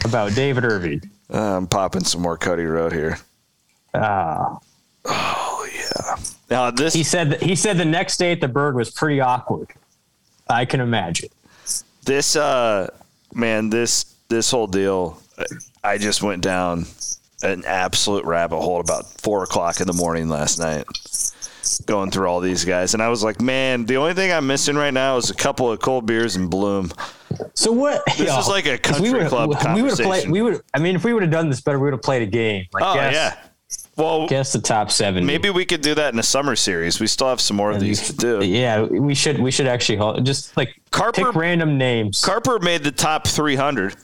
[0.05, 1.11] about David Irving.
[1.33, 3.19] Uh, I'm popping some more Cody Road here.
[3.95, 4.57] Uh,
[5.05, 6.17] oh yeah.
[6.51, 9.69] Now this he said he said the next day at the Berg was pretty awkward.
[10.49, 11.29] I can imagine.
[12.05, 12.89] this uh
[13.35, 15.21] man this this whole deal
[15.85, 16.87] i just went down
[17.43, 20.85] an absolute rabbit hole about four o'clock in the morning last night
[21.87, 24.77] going through all these guys and i was like man the only thing i'm missing
[24.77, 26.91] right now is a couple of cold beers and Blum
[27.55, 28.03] So what?
[28.17, 30.31] This is like a country we club We would have played.
[30.31, 30.63] We would.
[30.73, 32.67] I mean, if we would have done this better, we would have played a game.
[32.73, 33.37] Like oh guess, yeah
[33.97, 35.27] well guess the top seven.
[35.27, 37.81] maybe we could do that in a summer series we still have some more of
[37.81, 39.39] these to do Yeah, we should.
[39.39, 42.25] We should actually just like Carper- pick random names.
[42.25, 43.95] carper made the top 300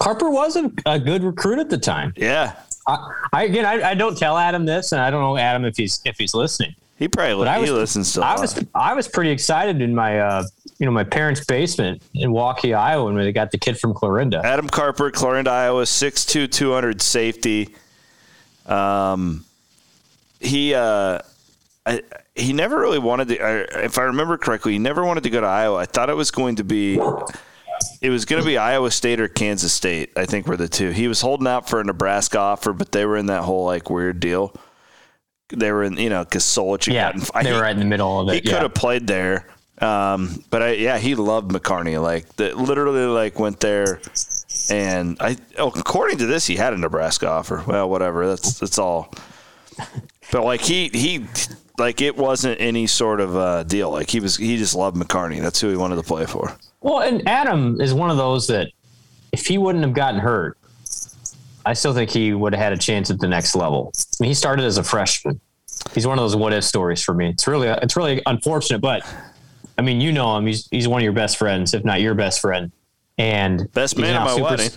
[0.00, 2.12] Carper wasn't a good recruit at the time.
[2.16, 2.54] yeah
[2.86, 5.76] I, I again, I, I don't tell Adam this, and I don't know Adam if
[5.76, 6.74] he's if he's listening.
[6.98, 9.94] He probably But I he was, listens to I was, I was pretty excited in
[9.94, 10.44] my, uh,
[10.78, 14.40] you know, my parents' basement in Waukee, Iowa, when they got the kid from Clarinda.
[14.44, 17.74] Adam Carper, Clarinda, Iowa, 6'2", 200 safety.
[18.64, 19.44] Um,
[20.40, 21.20] he uh,
[21.84, 22.02] I,
[22.34, 23.40] he never really wanted to.
[23.40, 25.78] I, if I remember correctly, he never wanted to go to Iowa.
[25.78, 27.00] I thought it was going to be.
[28.00, 30.10] It was going to be Iowa State or Kansas State.
[30.16, 30.90] I think were the two.
[30.90, 33.90] He was holding out for a Nebraska offer, but they were in that whole like
[33.90, 34.54] weird deal.
[35.48, 37.44] They were in, you know, because Solich yeah, gotten.
[37.44, 38.32] they he- were right in the middle of it.
[38.32, 38.42] he it.
[38.42, 38.62] could yeah.
[38.62, 39.46] have played there.
[39.78, 42.00] Um, but I, yeah, he loved McCarney.
[42.02, 44.00] Like that, literally, like went there,
[44.70, 47.62] and I, oh, according to this, he had a Nebraska offer.
[47.66, 48.26] Well, whatever.
[48.26, 49.12] That's that's all.
[50.32, 51.26] But like he he,
[51.78, 53.90] like it wasn't any sort of uh, deal.
[53.90, 55.40] Like he was, he just loved McCarney.
[55.40, 56.56] That's who he wanted to play for.
[56.80, 58.70] Well, and Adam is one of those that
[59.32, 60.56] if he wouldn't have gotten hurt,
[61.66, 63.92] I still think he would have had a chance at the next level.
[64.18, 65.40] He started as a freshman.
[65.94, 67.30] He's one of those what if stories for me.
[67.30, 69.02] It's really it's really unfortunate, but
[69.78, 70.46] I mean, you know him.
[70.46, 72.72] He's he's one of your best friends, if not your best friend,
[73.18, 74.70] and Best man at my super, wedding.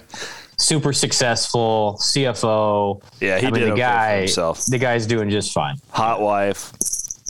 [0.57, 3.01] Super successful CFO.
[3.21, 4.17] Yeah, he I mean, did the okay guy.
[4.19, 4.65] himself.
[4.65, 5.77] The guy's doing just fine.
[5.91, 6.73] Hot wife,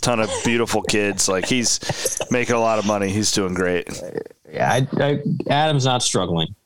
[0.02, 1.30] ton of beautiful kids.
[1.30, 1.80] Like he's
[2.32, 3.10] making a lot of money.
[3.10, 3.88] He's doing great.
[4.52, 6.56] Yeah, I, I, Adam's not struggling.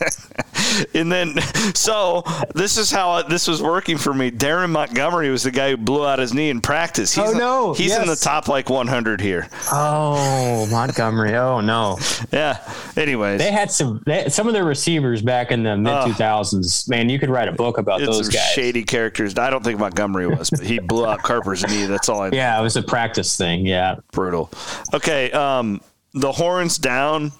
[0.94, 1.40] And then,
[1.74, 2.22] so
[2.54, 4.30] this is how this was working for me.
[4.30, 7.14] Darren Montgomery was the guy who blew out his knee in practice.
[7.14, 7.72] He's Oh, no.
[7.72, 9.48] He's in the top like 100 here.
[9.72, 11.34] Oh, Montgomery.
[11.36, 11.98] Oh no.
[12.32, 12.58] Yeah.
[12.96, 16.88] Anyways, They had some they, some of their receivers back in the mid two thousands.
[16.88, 18.42] Man, you could write a book about it's those guys.
[18.52, 19.38] shady characters.
[19.38, 21.86] I don't think Montgomery was, but he blew out Carper's knee.
[21.86, 22.36] That's all I know.
[22.36, 23.64] Yeah, it was a practice thing.
[23.64, 23.96] Yeah.
[24.12, 24.50] Brutal.
[24.92, 25.30] Okay.
[25.32, 25.80] Um,
[26.14, 27.32] the horns down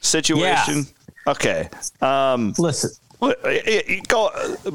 [0.00, 0.86] situation.
[1.26, 1.68] Okay.
[2.00, 2.90] Um, Listen.
[3.22, 4.30] it, it, go,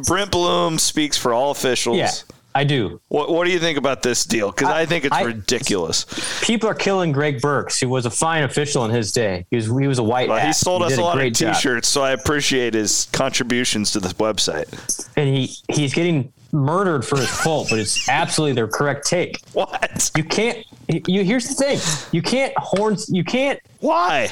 [0.08, 1.98] Brent Blum speaks for all officials.
[1.98, 2.12] Yeah,
[2.56, 3.02] I do.
[3.10, 4.52] What, what do you think about this deal?
[4.52, 6.06] Because I, I- think it's I- ridiculous.
[6.42, 9.46] People are killing Greg Burks, who was a fine official in his day.
[9.50, 10.30] He was he was a white.
[10.30, 11.36] Well, he sold us did a lot of great.
[11.36, 15.08] T-shirts, so I appreciate his contributions to this website.
[15.18, 19.42] and he he's getting murdered for his fault, but it's absolutely their correct take.
[19.52, 20.10] What?
[20.16, 20.66] You can't.
[20.88, 21.80] You here's the thing.
[22.14, 23.10] You can't horns.
[23.10, 23.60] You can't.
[23.82, 24.30] Why?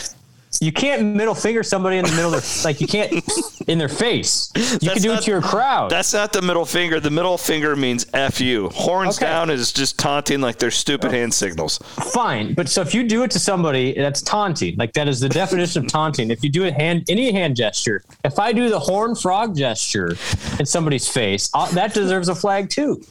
[0.61, 3.13] You can't middle finger somebody in the middle of their, like you can't
[3.67, 4.51] in their face.
[4.55, 5.89] You That's can do not- it to your crowd.
[5.91, 6.99] That's not the middle finger.
[6.99, 9.25] The middle finger means "f you." Horns Okay.
[9.25, 11.77] down is just taunting, like they're stupid hand signals.
[12.13, 12.53] fine.
[12.53, 14.75] But so if you do it to somebody, that's taunting.
[14.77, 16.31] Like that is the definition of taunting.
[16.31, 20.15] If you do a hand, any hand gesture, if I do the horn frog gesture
[20.59, 23.01] in somebody's face, i that deserves a flag too.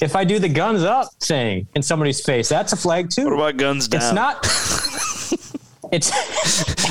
[0.00, 3.24] If I do the guns up thing in somebody's face, that's a flag too.
[3.24, 4.00] What about guns down?
[4.02, 5.47] it's not.
[5.92, 6.10] It's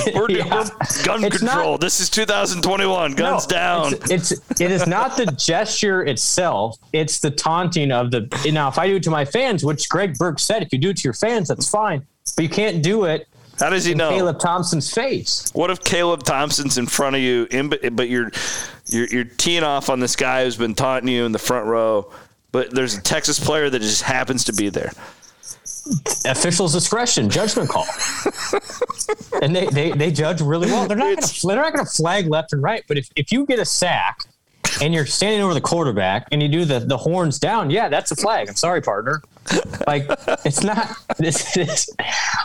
[0.16, 0.44] We're, yeah.
[0.46, 1.78] we're gun It's not- control.
[1.78, 3.14] this is 2021.
[3.14, 3.94] Guns No, down.
[4.10, 6.78] It's, it's it is not the gesture itself.
[6.94, 8.28] It's the taunting of the.
[8.52, 10.90] Now, if I do it to my fans, which Greg Burks said, if you do
[10.92, 12.06] it to your fans, that's fine.
[12.36, 13.28] But you can't do it
[13.60, 14.10] How does he know?
[14.10, 15.50] Caleb Thompson's face.
[15.54, 17.48] What if Caleb Thompson's in front of you,
[17.92, 18.32] but you're,
[18.88, 22.12] you're you're teeing off on this guy who's been taunting you in the front row,
[22.52, 24.92] but there's a Texas player that just happens to be there.
[26.26, 27.86] Officials' discretion, judgment call,
[29.42, 30.88] and they, they they judge really well.
[30.88, 32.84] They're not gonna they're not gonna flag left and right.
[32.88, 34.20] But if, if you get a sack
[34.82, 38.12] and you're standing over the quarterback and you do the, the horns down, yeah, that's
[38.12, 38.50] a flag.
[38.50, 39.22] I'm sorry, partner.
[39.86, 40.06] Like
[40.44, 41.90] it's not this, this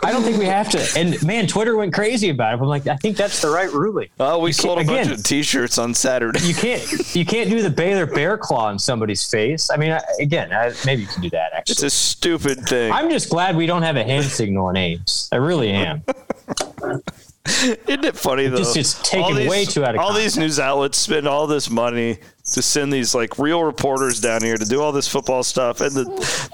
[0.02, 2.60] I don't think we have to and man, Twitter went crazy about it.
[2.60, 4.08] I'm like, I think that's the right ruling.
[4.20, 6.40] Oh, we sold a bunch again, of T-shirts on Saturday.
[6.40, 9.70] you can't you can't do the Baylor bear claw on somebody's face.
[9.70, 11.52] I mean, I, again, I, maybe you can do that.
[11.52, 11.72] Actually.
[11.72, 12.92] It's a stupid thing.
[12.92, 15.28] I'm just glad we don't have a hand signal in Ames.
[15.32, 16.02] I really am.
[17.62, 18.58] Isn't it funny though?
[18.58, 21.68] just- it's taken these- way too out of All these news outlets spend all this
[21.70, 22.18] money
[22.52, 25.92] to send these like real reporters down here to do all this football stuff, and
[25.92, 26.04] the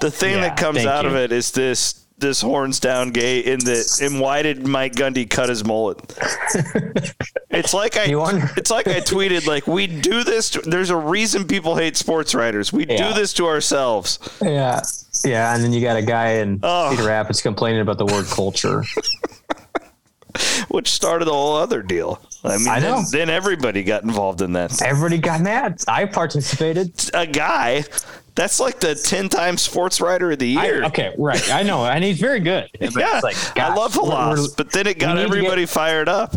[0.01, 3.59] the thing Yeah, that comes out of it is this this horns down gay in
[3.59, 5.99] the and why did Mike Gundy cut his mullet?
[7.49, 8.05] it's like I
[8.57, 10.49] it's like I tweeted like we do this.
[10.51, 12.73] To, there's a reason people hate sports writers.
[12.73, 13.09] We Yeah.
[13.09, 14.19] do this to ourselves.
[14.41, 14.81] Yeah,
[15.23, 16.91] yeah, and then you got a guy in Oh.
[16.91, 18.83] Cedar Rapids complaining about the word culture.
[20.69, 22.21] which started a whole other deal.
[22.43, 22.79] I mean, I.
[22.79, 24.81] Then, then everybody got involved in that.
[24.81, 25.81] Everybody got mad.
[25.87, 26.93] I participated.
[27.13, 27.83] A guy
[28.35, 30.83] that's like the ten-time sports writer of the I, year.
[30.85, 31.51] okay, right.
[31.51, 32.69] I know, and he's very good.
[32.79, 35.65] Yeah, like, I gosh, love we're- Hlas, we're- but then it got to get- everybody
[35.65, 36.35] fired up.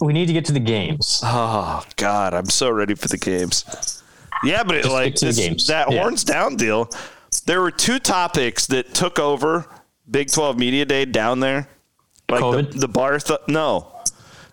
[0.00, 1.20] we need to get to the games.
[1.24, 4.02] Oh God, I'm so ready for the games.
[4.44, 6.00] Yeah, but it, like the this- that Yeah.
[6.00, 6.88] horns down deal.
[7.46, 9.66] There were two topics that took over
[10.10, 11.68] Big 12 Media Day down there.
[12.32, 12.80] Like the, COVID?
[12.80, 13.86] the bar, th- no,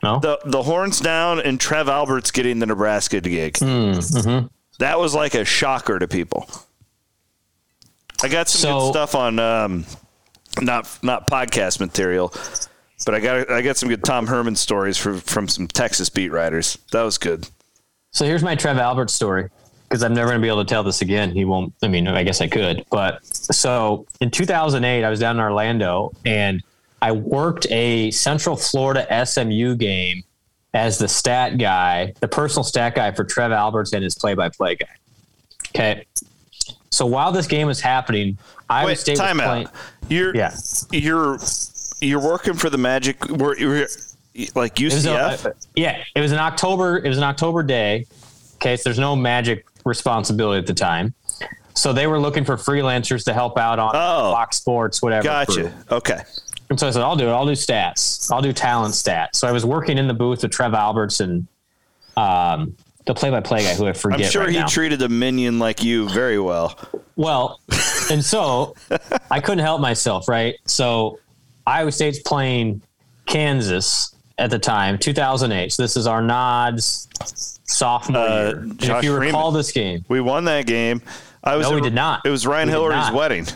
[0.03, 3.57] No, the the horns down and Trev Alberts getting the Nebraska gig.
[3.57, 4.47] Hmm, mm-hmm.
[4.79, 6.49] That was like a shocker to people.
[8.23, 9.85] I got some So- good stuff on um,
[10.61, 12.33] not not podcast material,
[13.05, 16.29] but I got I got some good Tom Herman stories from from some Texas beat
[16.29, 16.77] writers.
[16.91, 17.47] That was good.
[18.11, 19.49] So here's my Trev Albert story
[19.87, 21.31] because I'm never going to be able to tell this again.
[21.31, 21.73] He won't.
[21.83, 26.11] I mean, I guess I could, but so in 2008, I was down in Orlando
[26.25, 26.61] and
[27.01, 30.23] I worked a Central Florida SMU game
[30.73, 34.87] as the stat guy, the personal stat guy for Trev Alberts and his play-by-play guy.
[35.69, 36.05] Okay.
[36.91, 38.37] So while this game was happening,
[38.83, 39.49] Wait, State time was out.
[39.49, 39.67] playing.
[40.09, 40.53] You're Yeah.
[40.91, 41.39] you're
[42.01, 43.23] you're working for the Magic.
[43.29, 43.55] Were
[44.55, 45.45] like It UCF?
[45.45, 46.97] a, yeah, it was an October.
[46.97, 48.05] It was an October day.
[48.55, 51.13] Okay, so there's no magic responsibility at the time.
[51.75, 54.31] So they were looking for freelancers to help out on Oh.
[54.33, 55.23] Fox Sports, whatever.
[55.23, 55.51] gotcha.
[55.53, 55.71] crew.
[55.91, 56.19] Okay.
[56.69, 57.31] And so I said, I'll do it.
[57.31, 58.31] I'll do stats.
[58.31, 59.35] I'll do talent stats.
[59.35, 61.47] So I was working in the booth with Trev Alberts and
[62.15, 64.19] um, the play-by-play guy who I forget.
[64.21, 64.67] I'm sure right he now.
[64.67, 66.77] treated a minion like you very well.
[67.15, 67.59] Well,
[68.11, 68.75] and so
[69.31, 70.55] I couldn't help myself, right?
[70.65, 71.19] So
[71.65, 72.81] Iowa State's playing
[73.25, 75.71] Kansas at the time, 2008.
[75.73, 77.07] So this is our nods
[77.65, 78.97] sophomore Uh, year.
[78.97, 79.53] If you recall Freeman.
[79.59, 81.01] this game, We won that game.
[81.43, 82.21] I was No, we did not.
[82.25, 83.47] It was Ryan We Hillary's wedding.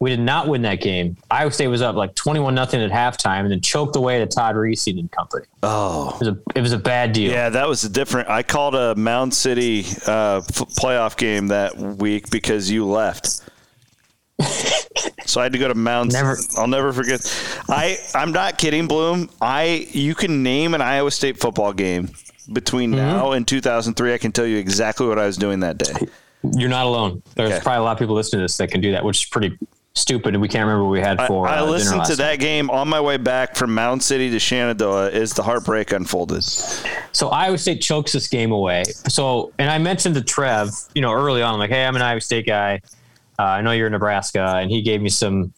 [0.00, 1.16] We did not win that game.
[1.30, 4.56] Iowa State was up like 21 nothing at halftime and then choked away to Todd
[4.56, 5.44] Reese and company.
[5.62, 6.14] Oh.
[6.14, 7.30] It was a, it was a bad deal.
[7.30, 8.30] Yeah, that was a different.
[8.30, 10.44] I called a Mound City uh, f-
[10.78, 13.42] playoff game that week because you left.
[15.26, 16.12] so I had to go to Mound.
[16.12, 17.20] Never- I'll never forget.
[17.68, 19.28] I I'm not kidding, Blum.
[19.40, 22.10] I you can name an Iowa State football game
[22.50, 23.00] between Mm-hmm.
[23.00, 24.14] now and 2003.
[24.14, 25.92] I can tell you exactly what I was doing that day.
[26.56, 27.22] You're not alone.
[27.34, 27.60] There's Okay.
[27.62, 29.58] probably a lot of people listening to this that can do that, which is pretty
[29.94, 30.36] stupid.
[30.36, 31.48] We can't remember what we had I, for.
[31.48, 32.18] I uh, listened to night.
[32.18, 36.42] that game on my way back from Mound City to Shenandoah as the heartbreak unfolded.
[37.12, 38.84] So Iowa State chokes this game away.
[39.08, 42.02] So, and I mentioned to Trev, you know, early on, I'm like, hey, I'm an
[42.02, 42.80] Iowa State guy.
[43.38, 45.52] Uh, I know you're in Nebraska, and he gave me some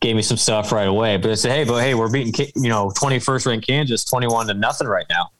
[0.00, 1.16] gave me some stuff right away.
[1.16, 4.54] But I said, hey, but hey, we're beating you know 21st ranked Kansas 21 to
[4.54, 5.30] nothing right now.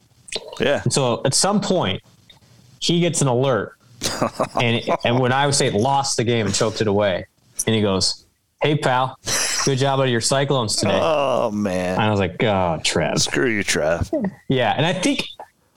[0.59, 0.82] Yeah.
[0.82, 2.02] And so at some point,
[2.80, 3.76] he gets an alert,
[4.61, 7.26] and and when Iowa State lost the game and choked it away,
[7.67, 8.25] and he goes,
[8.62, 9.19] hey pal,
[9.65, 10.99] good job out of your Cyclones today.
[11.01, 11.99] Oh and man.
[11.99, 13.21] I was like, oh, Trev.
[13.21, 14.11] Screw you, Trev.
[14.49, 15.27] Yeah, and I think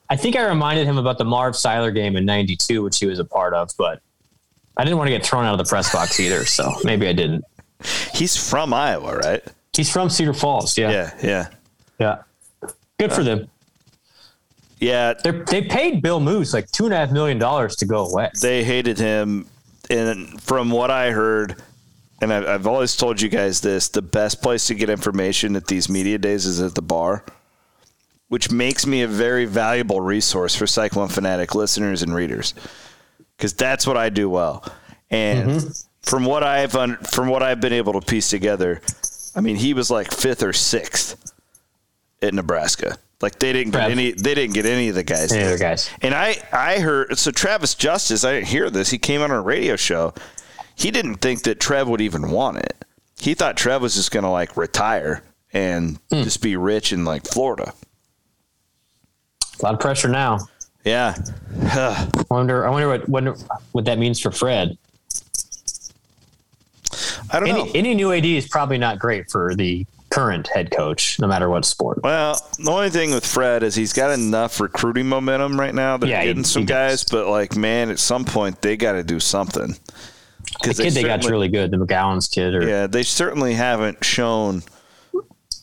[0.09, 3.19] I think I reminded him about the Marv Seiler game in '92, which he was
[3.19, 4.01] a part of, but
[4.77, 7.13] I didn't want to get thrown out of the press box either, so maybe I
[7.13, 7.43] didn't.
[8.13, 9.43] He's from Iowa, right?
[9.73, 11.47] He's from Cedar Falls, yeah, Yeah, yeah.
[11.99, 12.69] yeah.
[12.99, 13.47] Good for them.
[14.79, 18.05] Yeah, They they paid Bill Moos like two and a half million dollars to go
[18.07, 18.29] away.
[18.41, 19.47] they hated him.
[19.89, 21.61] And from what I heard,
[22.21, 25.67] and I've, I've always told you guys this the best place to get information at
[25.67, 27.23] these media days is at the bar,
[28.27, 32.53] which makes me a very valuable resource for Cyclone Fanatic listeners and readers
[33.37, 34.63] because that's what I do well.
[35.09, 35.69] And mm-hmm.
[36.01, 38.81] from what I've un- from what I've been able to piece together,
[39.35, 41.33] I mean, he was like fifth or sixth
[42.21, 42.97] at Nebraska.
[43.21, 45.31] Like they didn't get any, they didn't get any of the guys.
[45.31, 45.89] Any of the guys.
[46.01, 48.23] And I, I heard so Travis Justice.
[48.23, 48.89] I didn't hear this.
[48.89, 50.13] He came on a radio show.
[50.77, 52.85] He didn't think that Trev would even want it.
[53.19, 56.21] He thought Trev was just going to like retire and Hmm.
[56.23, 57.73] just be rich in like Florida.
[59.59, 60.39] A lot of pressure now.
[60.85, 61.15] Yeah.
[61.63, 62.65] I wonder.
[62.65, 63.35] I wonder what wonder
[63.71, 64.77] what that means for Fred.
[67.31, 67.71] I don't Any, know.
[67.75, 71.65] any new AD is probably not great for the current head coach, no matter what
[71.65, 71.99] sport.
[72.03, 75.97] Well, the only thing with Fred is he's got enough recruiting momentum right now.
[75.97, 78.93] They're Yeah, he- getting some he guys, but like, man, at some point they got
[78.93, 79.75] to do something.
[80.63, 82.53] The kid they got's certainly- really good, the McGowens kid.
[82.55, 84.63] Or, Yeah, they certainly haven't shown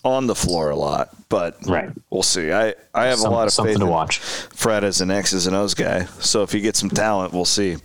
[0.05, 1.91] on the floor a lot, but Right.
[2.11, 2.53] we'll see.
[2.53, 4.19] I, I have Some- a lot of something faith to watch.
[4.19, 6.07] Fred as an X's and O's guy.
[6.21, 7.77] So if you get some talent, we'll see.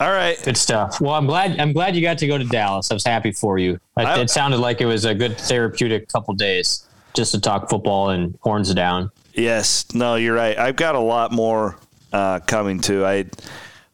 [0.00, 0.36] All right.
[0.42, 1.00] Good stuff.
[1.00, 1.58] Well, I'm glad.
[1.60, 2.90] I'm glad you got to go to Dallas.
[2.90, 3.74] I was happy for you.
[3.74, 6.84] It, I- it sounded like it was a good therapeutic couple days
[7.14, 9.10] just to talk football and horns down.
[9.34, 10.58] Yes, no, you're right.
[10.58, 11.76] I've got a lot more
[12.12, 13.04] uh, coming too.
[13.06, 13.26] I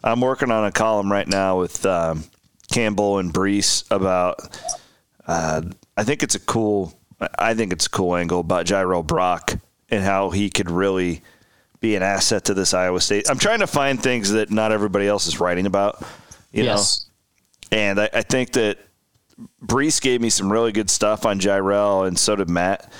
[0.03, 2.25] I'm working on a column right now with um,
[2.73, 4.61] Campbell and Breece about.
[5.27, 5.63] Uh,
[5.97, 6.99] I think it's a cool.
[7.39, 9.53] I think it's a cool angle about Jirehl Brock
[9.91, 11.23] and how he could really
[11.81, 13.29] be an asset to this Iowa State.
[13.29, 16.03] I'm trying to find things that not everybody else is writing about.
[16.53, 17.07] You yes.
[17.71, 18.79] know, and I, I think that
[19.65, 22.91] Breece gave me some really good stuff on Jirehl, and so did Matt.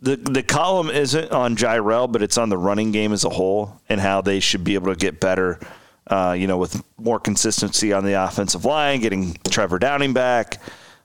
[0.00, 3.80] The the column isn't on Jirehl, but it's on the running game as a whole
[3.88, 5.58] and how they should be able to get better.
[6.10, 10.60] Uh, you know, with more consistency on the offensive line, getting Trevor Downing back.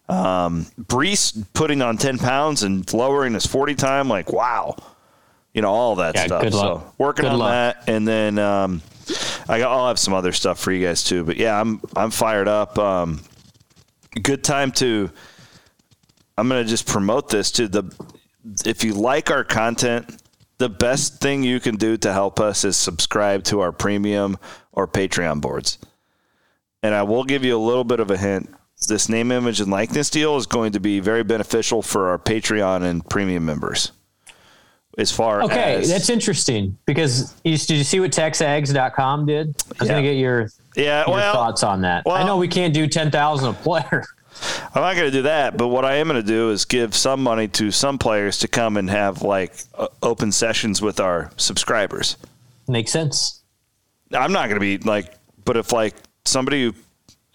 [0.09, 4.75] Um, Breece putting on ten pounds and lowering his forty time, like wow,
[5.53, 6.41] you know all that Yeah, stuff.
[6.43, 6.81] good luck.
[6.81, 7.51] So working Good on luck.
[7.51, 8.81] that, and then um,
[9.49, 11.23] I got, I'll have some other stuff for you guys too.
[11.23, 12.77] But yeah, I'm I'm fired up.
[12.77, 13.21] Um,
[14.21, 15.09] good time to.
[16.37, 17.83] I'm gonna just promote this to the.
[18.65, 20.21] If you like our content,
[20.57, 24.37] the best thing you can do to help us is subscribe to our premium
[24.71, 25.77] or Patreon boards.
[26.81, 28.53] And I will give you a little bit of a hint.
[28.87, 32.83] This name, image, and likeness deal is going to be very beneficial for our Patreon
[32.83, 33.91] and premium members.
[34.97, 39.47] As far as Okay, as that's interesting because you, did you see what TexAgs.com did?
[39.47, 39.93] I was Yeah.
[39.93, 42.03] going to get your, yeah, your well, thoughts on that.
[42.05, 44.03] I know we can't do 10,000 a player.
[44.75, 46.95] I'm not going to do that, but what I am going to do is give
[46.95, 51.31] some money to some players to come and have like uh, open sessions with our
[51.37, 52.17] subscribers.
[52.67, 53.43] Makes sense.
[54.11, 55.13] I'm not going to be like,
[55.45, 56.73] but if like somebody who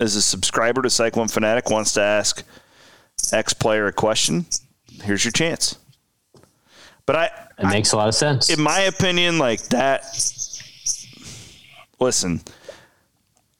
[0.00, 2.42] is a subscriber to Cyclone Fanatic wants to ask
[3.32, 4.46] X player a question,
[5.02, 5.76] here's your chance.
[7.06, 8.50] But I, It makes a lot of sense.
[8.50, 10.04] in my opinion, like that.
[12.00, 12.40] Listen,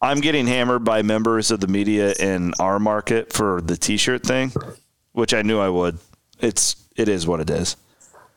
[0.01, 4.53] I'm getting hammered by members of the media in our market for the T-shirt thing,
[5.13, 5.99] which I knew I would.
[6.41, 7.77] It's it is what it is,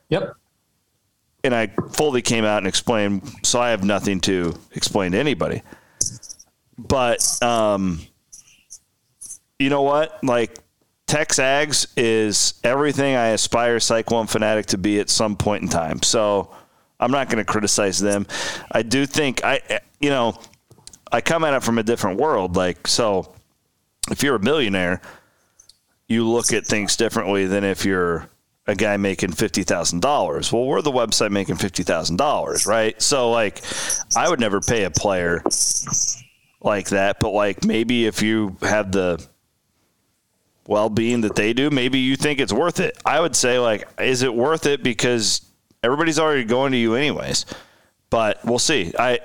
[0.09, 0.36] yep.
[1.43, 3.30] and I fully came out and explained.
[3.43, 5.62] So I have nothing to explain to anybody.
[6.78, 8.01] But um,
[9.59, 10.24] you know what?
[10.24, 10.57] Like
[11.05, 16.01] Tex Texags is everything I aspire Cyclone Fanatic to be at some point in time.
[16.01, 16.49] So
[16.99, 18.26] I'm not going to criticize them.
[18.72, 20.39] I do think I, you know,
[21.12, 22.55] I come at it from a different world.
[22.55, 23.34] Like, so
[24.09, 25.01] if you're a millionaire,
[26.07, 28.28] you look at things differently than if you're
[28.68, 30.51] a guy making fifty thousand dollars.
[30.51, 32.99] Well, we're the website making fifty thousand dollars, right?
[33.01, 33.62] So, like,
[34.16, 35.43] I would never pay a player
[36.62, 39.26] like that, but like maybe if you have the
[40.68, 42.97] well-being that they do, maybe you think it's worth it.
[43.03, 45.41] I would say like, is it worth it because
[45.84, 47.45] everybody's already going to you anyways?
[48.12, 48.93] But we'll see.
[48.99, 49.20] I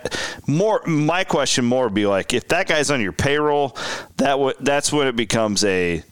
[0.47, 3.76] more my question more would be like if that guy's on your payroll,
[4.16, 6.03] that would that's when it becomes a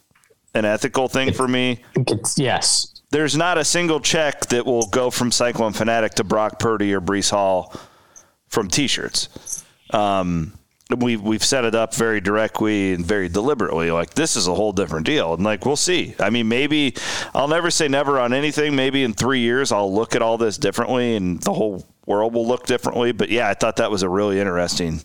[0.54, 1.82] an ethical thing for me.
[1.94, 3.00] It's, yes.
[3.10, 7.00] There's not a single check that will go from Cyclone Fanatic to Brock Purdy or
[7.00, 7.72] Breece Hall
[8.48, 9.64] from T-shirts.
[9.90, 10.52] Um,
[10.98, 13.90] we've we've set it up very directly and very deliberately.
[13.90, 16.14] Like this is a whole different deal, and like we'll see.
[16.20, 16.94] I mean, maybe
[17.34, 18.76] I'll never say never on anything.
[18.76, 22.46] Maybe in three years I'll look at all this differently, and the whole world will
[22.46, 23.12] look differently.
[23.12, 25.00] But yeah, I thought that was a really interesting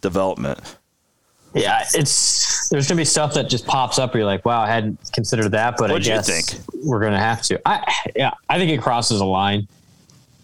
[0.00, 0.58] development.
[1.54, 4.14] Yeah, it's there's gonna be stuff that just pops up.
[4.14, 6.62] Where you're like, wow, I hadn't considered that, but What'd I you guess think?
[6.82, 7.60] we're gonna have to.
[7.68, 9.68] I yeah, I think it crosses a line.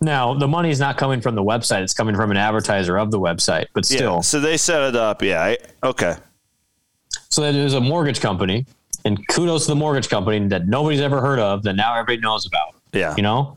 [0.01, 3.11] Now the money is not coming from the website; it's coming from an advertiser of
[3.11, 3.66] the website.
[3.74, 4.20] But still, Yeah.
[4.20, 5.22] So they set it up.
[5.22, 5.42] Yeah.
[5.42, 6.16] I, okay.
[7.28, 8.66] so there's a mortgage company,
[9.05, 12.46] and kudos to the mortgage company that nobody's ever heard of that now everybody knows
[12.46, 12.74] about.
[12.92, 13.14] Yeah.
[13.16, 13.57] You know,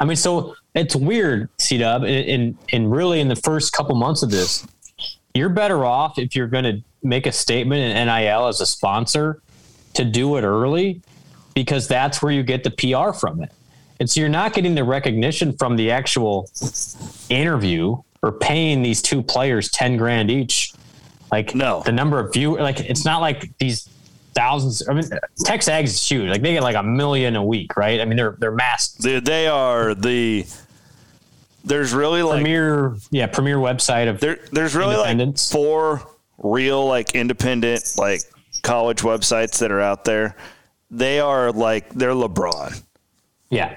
[0.00, 3.94] I mean, so it's weird, C Dub, and, and and really in the first couple
[3.94, 4.66] months of this,
[5.34, 9.42] you're better off if you're going to make a statement in NIL as a sponsor
[9.94, 11.02] to do it early
[11.54, 13.52] because that's where you get the PR from it.
[14.00, 16.50] And so you're not getting the recognition from the actual
[17.28, 20.72] interview or paying these two players 10 grand each.
[21.30, 21.82] Like No.
[21.84, 23.88] the number of view like it's not like these
[24.34, 24.86] thousands.
[24.88, 25.04] I mean,
[25.44, 26.28] TexAgs is huge.
[26.30, 28.00] Like they get like a million a week, right?
[28.00, 28.92] I mean, they're, they're mass.
[28.92, 30.46] They, they are the
[31.64, 34.40] there's really like premier, yeah, premier website of there.
[34.50, 36.02] There's really like four
[36.38, 38.20] real like independent like
[38.62, 40.36] college websites that are out there.
[40.90, 42.82] They are like they're LeBron.
[43.52, 43.76] Yeah.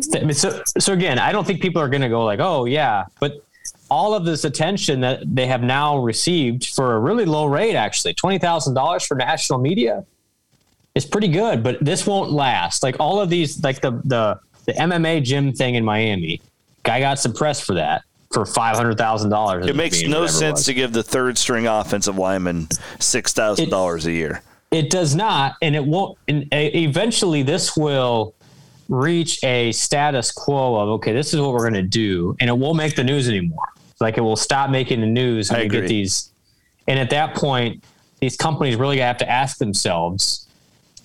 [0.00, 3.44] So, so again, I don't think people are going to go like, oh yeah, but
[3.90, 8.14] all of this attention that they have now received for a really low rate, actually
[8.14, 10.04] twenty thousand dollars for national media,
[10.94, 11.64] is pretty good.
[11.64, 12.82] But this won't last.
[12.84, 16.40] Like all of these, like the the the MMA gym thing in Miami,
[16.84, 19.66] guy got some press for that for five hundred thousand dollars.
[19.66, 22.68] It makes no sense to give the third string offensive lineman
[23.00, 24.42] six thousand dollars a year.
[24.70, 26.18] It does not, and it won't.
[26.28, 28.34] And uh, eventually, this will
[28.88, 32.56] reach a status quo of okay, this is what we're going to do, and it
[32.56, 33.68] won't make the news anymore.
[34.00, 36.32] Like it will stop making the news when I you get these.
[36.86, 37.84] And at that point,
[38.20, 40.46] these companies really have to ask themselves: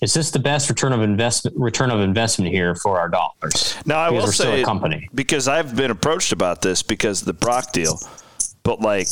[0.00, 3.76] Is this the best return of investment return of investment here for our dollars?
[3.84, 5.08] Now I Because will say company.
[5.14, 7.98] because I've been approached about this because of the Brock deal,
[8.62, 9.08] but like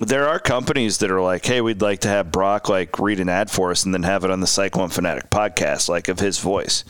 [0.00, 3.28] there are companies that are like, hey, we'd like to have Brock like read an
[3.28, 6.38] ad for us and then have it on the Cyclone Fanatic podcast, like of his
[6.38, 6.84] voice.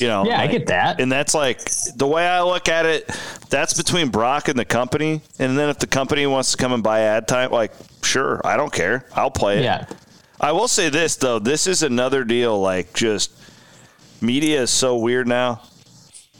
[0.00, 1.00] You know, Yeah, I get that.
[1.00, 3.08] and that's like the way I look at it.
[3.48, 6.82] That's between Brock and the company, and then if the company wants to come and
[6.82, 7.72] buy ad time, like
[8.02, 9.64] sure, I don't care, I'll play it.
[9.64, 9.86] Yeah,
[10.40, 12.60] I will say this though, this is another deal.
[12.60, 13.32] Like, just
[14.20, 15.62] media is so weird now,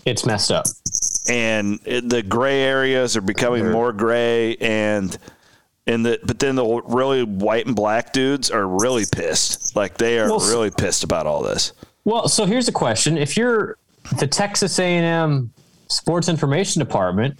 [0.05, 0.67] it's messed up.
[1.29, 5.17] and it, the gray areas are becoming more gray, and
[5.87, 9.75] and the but then the really white and black dudes are really pissed.
[9.77, 11.73] Like they are Well, really pissed about all this.
[12.07, 13.77] Well, so here's a question: If you're
[14.19, 15.53] the Texas A&M
[15.89, 17.37] Sports Information Department,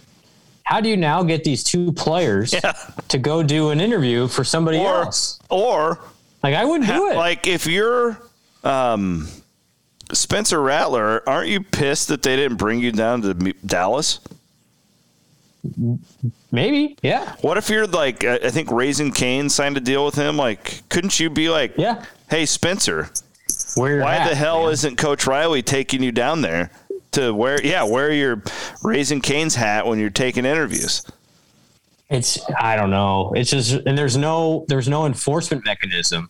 [0.63, 2.73] how do you now get these two players Yeah.
[3.07, 5.39] to go do an interview for somebody Or else?
[5.49, 5.99] or
[6.43, 7.15] Like I wouldn't do it.
[7.15, 8.21] like if you're
[8.65, 9.29] um,
[10.11, 13.33] Spencer Rattler, aren't you pissed that they didn't bring you down to
[13.65, 14.19] Dallas?
[16.51, 20.15] Maybe, yeah, What if you're like, I I think Raising Cane signed a deal with
[20.15, 20.37] him.
[20.37, 22.03] Like, couldn't you be like, yeah.
[22.29, 23.09] hey, Spencer,
[23.77, 24.73] Where why at, the hell man.
[24.73, 26.71] isn't Coach Riley taking you down there
[27.11, 28.43] to wear, yeah, wear your
[28.83, 31.05] Raising Cane's hat when you're taking interviews?
[32.09, 33.33] It's I don't know.
[33.35, 36.29] It's just and there's no there's no enforcement mechanism.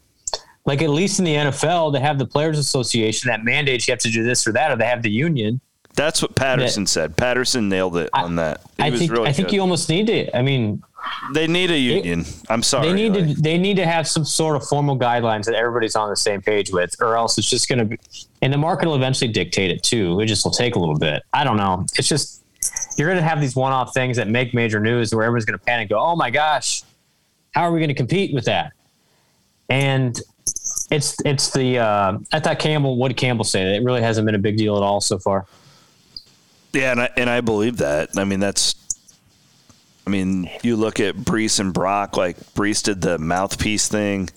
[0.66, 4.00] Like at least in the NFL, they have the Players Association that mandates you have
[4.00, 5.62] to do this or that, or they have the union.
[5.96, 7.16] That's what Patterson said.
[7.18, 8.62] Patterson nailed it on that.
[8.78, 9.56] He I was think really I think good.
[9.56, 10.36] you almost need to.
[10.38, 10.84] I mean,
[11.34, 12.26] they need a union.
[12.50, 12.88] I'm sorry.
[12.88, 15.96] they need like- to they need to have some sort of formal guidelines that everybody's
[15.96, 18.00] on the same page with, or else it's just going to be.
[18.42, 20.20] And the market will eventually dictate it too.
[20.20, 21.24] It just will take a little bit.
[21.34, 21.86] I don't know.
[21.98, 22.44] It's just
[22.98, 25.66] you're going to have these one-off things that make major news where everyone's going to
[25.66, 25.90] panic.
[25.90, 26.84] Go, oh my gosh,
[27.52, 28.74] how are we going to compete with that?
[29.70, 30.20] And
[30.90, 32.98] it's it's the uh, I thought Campbell.
[32.98, 33.76] What did Campbell say?
[33.76, 35.46] It really hasn't been a big deal at all so far.
[36.74, 38.10] Yeah, and I, and I believe that.
[38.18, 38.76] I mean, that's.
[40.08, 42.16] I mean, you look at Breece and Brock.
[42.16, 44.30] Like Breece did the mouthpiece thing.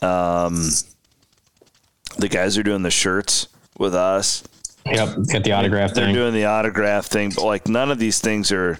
[0.00, 0.70] Um,
[2.16, 4.42] the guys are doing the shirts with us.
[4.86, 6.14] Yep, got the autograph They're thing.
[6.14, 8.78] doing the autograph thing, but like none of these things are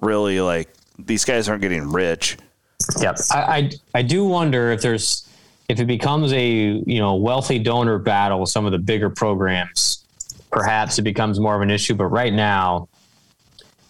[0.00, 2.38] really like these guys aren't getting rich.
[2.98, 3.18] Yep.
[3.30, 5.28] I, I I do wonder if there's
[5.68, 10.02] if it becomes a you know wealthy donor battle with some of the bigger programs,
[10.50, 11.94] perhaps it becomes more of an issue.
[11.94, 12.88] But right now,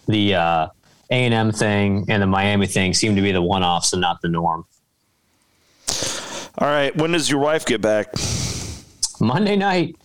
[0.09, 0.67] the uh,
[1.11, 4.01] A and M thing and the Miami thing seem to be the one offs and
[4.01, 4.65] not the norm.
[6.57, 8.07] All right, when does your wife get back?
[9.21, 9.95] Monday night,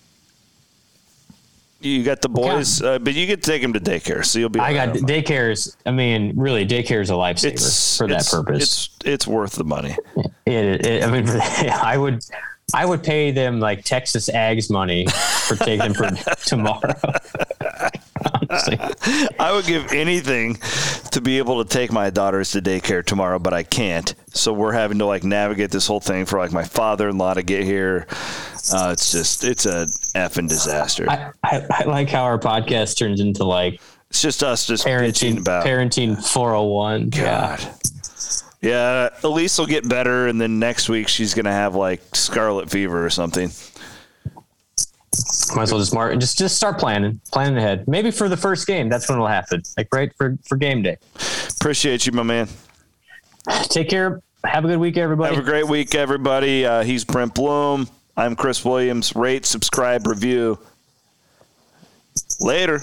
[1.81, 4.49] You got the boys, uh, but you get to take them to daycare, so you'll
[4.49, 4.61] be.
[4.61, 5.77] I got daycares.
[5.85, 8.63] I mean, really, daycare is a lifesaver It's for that purpose.
[8.63, 9.97] It's it's worth the money.
[10.47, 11.29] It, it, I mean,
[11.71, 12.25] I would,
[12.73, 15.07] I would pay them like Texas Ags money
[15.49, 16.11] for taking them for
[16.45, 16.95] tomorrow.
[19.39, 20.57] I would give anything
[21.13, 24.15] to be able to take my daughters to daycare tomorrow, but I can't.
[24.29, 27.65] So we're having to like navigate this whole thing for like my father-in-law to get
[27.65, 28.07] here.
[28.73, 31.09] Uh, it's just it's a effing disaster.
[31.09, 33.81] I, I, I like how our podcast turns into like
[34.11, 35.67] it's just us just parenting, about.
[35.67, 37.11] parenting 401.
[37.11, 37.19] God.
[37.19, 37.57] Yeah.
[37.57, 37.75] God.
[38.65, 43.05] Yeah, Elise will get better, and then next week she's gonna have like scarlet fever
[43.05, 43.51] or something.
[45.55, 47.87] Might as well just mark, just, just start planning, planning ahead.
[47.87, 49.63] Maybe for the first game, that's when it'll happen.
[49.77, 50.97] Like right for, for game day.
[51.61, 52.49] Appreciate you, my man.
[53.65, 54.21] Take care.
[54.45, 55.35] Have a good week, everybody.
[55.35, 56.67] Have a great week, everybody.
[56.67, 57.89] Uh, he's Brent Blum.
[58.17, 59.15] I'm Chris Williams.
[59.17, 60.59] Rate, subscribe, review.
[62.41, 62.81] Later.